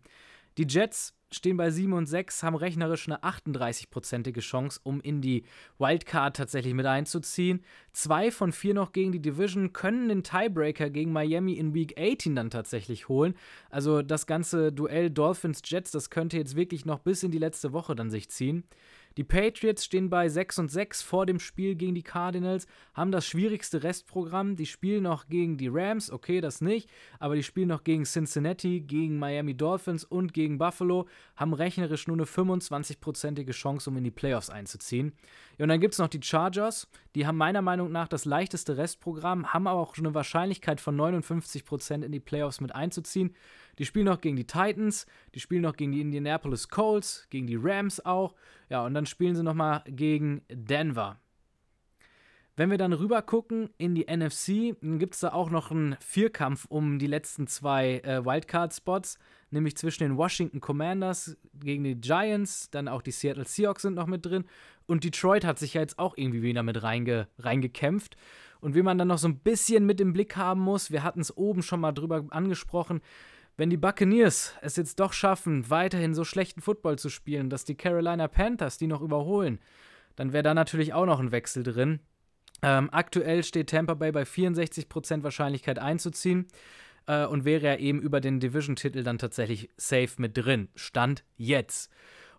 [0.59, 5.43] Die Jets stehen bei 7 und 6, haben rechnerisch eine 38-prozentige Chance, um in die
[5.79, 7.63] Wildcard tatsächlich mit einzuziehen.
[7.91, 12.35] Zwei von vier noch gegen die Division können den Tiebreaker gegen Miami in Week 18
[12.35, 13.35] dann tatsächlich holen.
[13.69, 17.95] Also das ganze Duell Dolphins-Jets, das könnte jetzt wirklich noch bis in die letzte Woche
[17.95, 18.63] dann sich ziehen.
[19.17, 23.25] Die Patriots stehen bei 6 und 6 vor dem Spiel gegen die Cardinals, haben das
[23.25, 24.55] schwierigste Restprogramm.
[24.55, 26.89] Die spielen noch gegen die Rams, okay, das nicht,
[27.19, 32.17] aber die spielen noch gegen Cincinnati, gegen Miami Dolphins und gegen Buffalo, haben rechnerisch nur
[32.17, 35.13] eine 25-prozentige Chance, um in die Playoffs einzuziehen.
[35.59, 39.53] Und dann gibt es noch die Chargers, die haben meiner Meinung nach das leichteste Restprogramm,
[39.53, 43.35] haben aber auch eine Wahrscheinlichkeit von 59% in die Playoffs mit einzuziehen.
[43.79, 47.59] Die spielen noch gegen die Titans, die spielen noch gegen die Indianapolis Colts, gegen die
[47.59, 48.35] Rams auch.
[48.69, 51.19] Ja, und dann spielen sie nochmal gegen Denver.
[52.55, 55.95] Wenn wir dann rüber gucken in die NFC, dann gibt es da auch noch einen
[55.99, 59.17] Vierkampf um die letzten zwei äh, Wildcard-Spots,
[59.49, 64.05] nämlich zwischen den Washington Commanders gegen die Giants, dann auch die Seattle Seahawks sind noch
[64.05, 64.45] mit drin
[64.85, 68.17] und Detroit hat sich ja jetzt auch irgendwie wieder mit reinge reingekämpft.
[68.59, 71.19] Und wie man dann noch so ein bisschen mit im Blick haben muss, wir hatten
[71.19, 73.01] es oben schon mal drüber angesprochen,
[73.57, 77.75] wenn die Buccaneers es jetzt doch schaffen, weiterhin so schlechten Football zu spielen, dass die
[77.75, 79.59] Carolina Panthers die noch überholen,
[80.15, 81.99] dann wäre da natürlich auch noch ein Wechsel drin.
[82.61, 86.47] Ähm, aktuell steht Tampa Bay bei 64% Wahrscheinlichkeit einzuziehen
[87.07, 90.69] äh, und wäre ja eben über den Division-Titel dann tatsächlich safe mit drin.
[90.75, 91.91] Stand jetzt.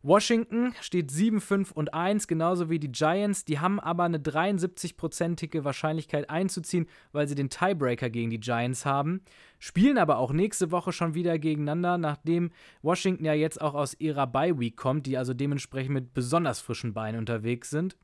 [0.05, 3.47] Washington steht 7, 5 und 1, genauso wie die Giants.
[3.47, 9.23] Die haben aber eine 73-prozentige Wahrscheinlichkeit einzuziehen, weil sie den Tiebreaker gegen die Giants haben.
[9.59, 12.51] Spielen aber auch nächste Woche schon wieder gegeneinander, nachdem
[12.83, 17.19] Washington ja jetzt auch aus ihrer Bye-Week kommt, die also dementsprechend mit besonders frischen Beinen
[17.19, 17.97] unterwegs sind.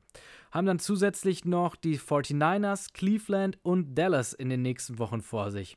[0.53, 5.77] Haben dann zusätzlich noch die 49ers, Cleveland und Dallas in den nächsten Wochen vor sich.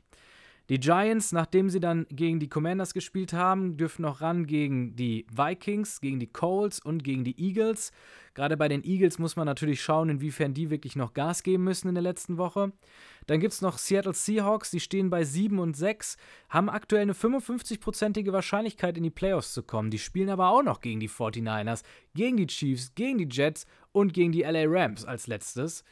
[0.69, 5.25] Die Giants, nachdem sie dann gegen die Commanders gespielt haben, dürfen noch ran gegen die
[5.29, 7.91] Vikings, gegen die Colts und gegen die Eagles.
[8.33, 11.89] Gerade bei den Eagles muss man natürlich schauen, inwiefern die wirklich noch Gas geben müssen
[11.89, 12.71] in der letzten Woche.
[13.27, 16.15] Dann gibt es noch Seattle Seahawks, die stehen bei 7 und 6,
[16.47, 19.91] haben aktuell eine 55-prozentige Wahrscheinlichkeit in die Playoffs zu kommen.
[19.91, 21.83] Die spielen aber auch noch gegen die 49ers,
[22.15, 25.83] gegen die Chiefs, gegen die Jets und gegen die LA Rams als letztes.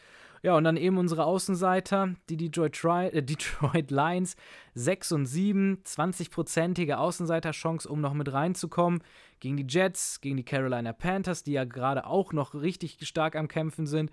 [0.43, 4.35] Ja, und dann eben unsere Außenseiter, die Detroit, Tri äh, Detroit Lions,
[4.73, 9.03] 6 und 7, 20-prozentige Außenseiterchance, um noch mit reinzukommen.
[9.39, 13.47] Gegen die Jets, gegen die Carolina Panthers, die ja gerade auch noch richtig stark am
[13.47, 14.11] Kämpfen sind.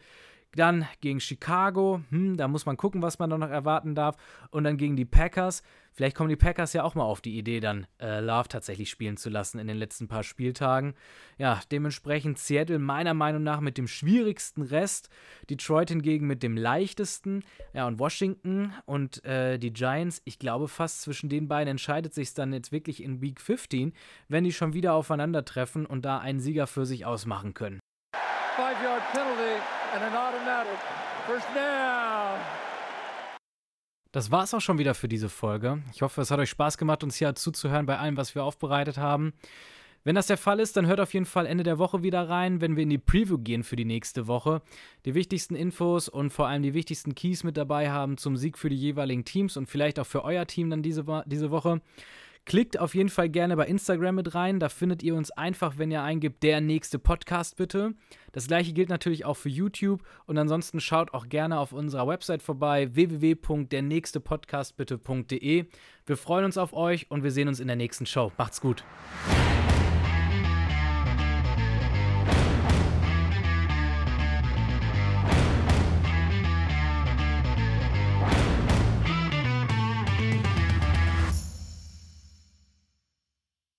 [0.52, 4.16] Dann gegen Chicago, hm, da muss man gucken, was man noch erwarten darf.
[4.50, 5.62] Und dann gegen die Packers.
[5.92, 9.16] Vielleicht kommen die Packers ja auch mal auf die Idee, dann äh, Love tatsächlich spielen
[9.16, 10.94] zu lassen in den letzten paar Spieltagen.
[11.38, 15.10] Ja, dementsprechend Seattle meiner Meinung nach mit dem schwierigsten Rest.
[15.50, 17.42] Detroit hingegen mit dem leichtesten.
[17.74, 22.32] Ja, und Washington und äh, die Giants, ich glaube fast zwischen den beiden entscheidet sich
[22.32, 23.92] dann jetzt wirklich in Week 15,
[24.28, 27.80] wenn die schon wieder aufeinandertreffen und da einen Sieger für sich ausmachen können.
[28.56, 30.78] Five-yard penalty and an automatic.
[31.26, 32.38] First down.
[34.12, 35.82] Das war es auch schon wieder für diese Folge.
[35.92, 38.96] Ich hoffe, es hat euch Spaß gemacht, uns hier zuzuhören bei allem, was wir aufbereitet
[38.96, 39.34] haben.
[40.04, 42.62] Wenn das der Fall ist, dann hört auf jeden Fall Ende der Woche wieder rein,
[42.62, 44.62] wenn wir in die Preview gehen für die nächste Woche.
[45.04, 48.70] Die wichtigsten Infos und vor allem die wichtigsten Keys mit dabei haben zum Sieg für
[48.70, 51.82] die jeweiligen Teams und vielleicht auch für euer Team dann diese, diese Woche.
[52.48, 54.58] Klickt auf jeden Fall gerne bei Instagram mit rein.
[54.58, 57.92] Da findet ihr uns einfach, wenn ihr eingibt, der nächste Podcast bitte.
[58.32, 60.02] Das gleiche gilt natürlich auch für YouTube.
[60.24, 65.66] Und ansonsten schaut auch gerne auf unserer Website vorbei www.dernächstepodcastbitte.de.
[66.06, 68.32] Wir freuen uns auf euch und wir sehen uns in der nächsten Show.
[68.38, 68.82] Macht's gut.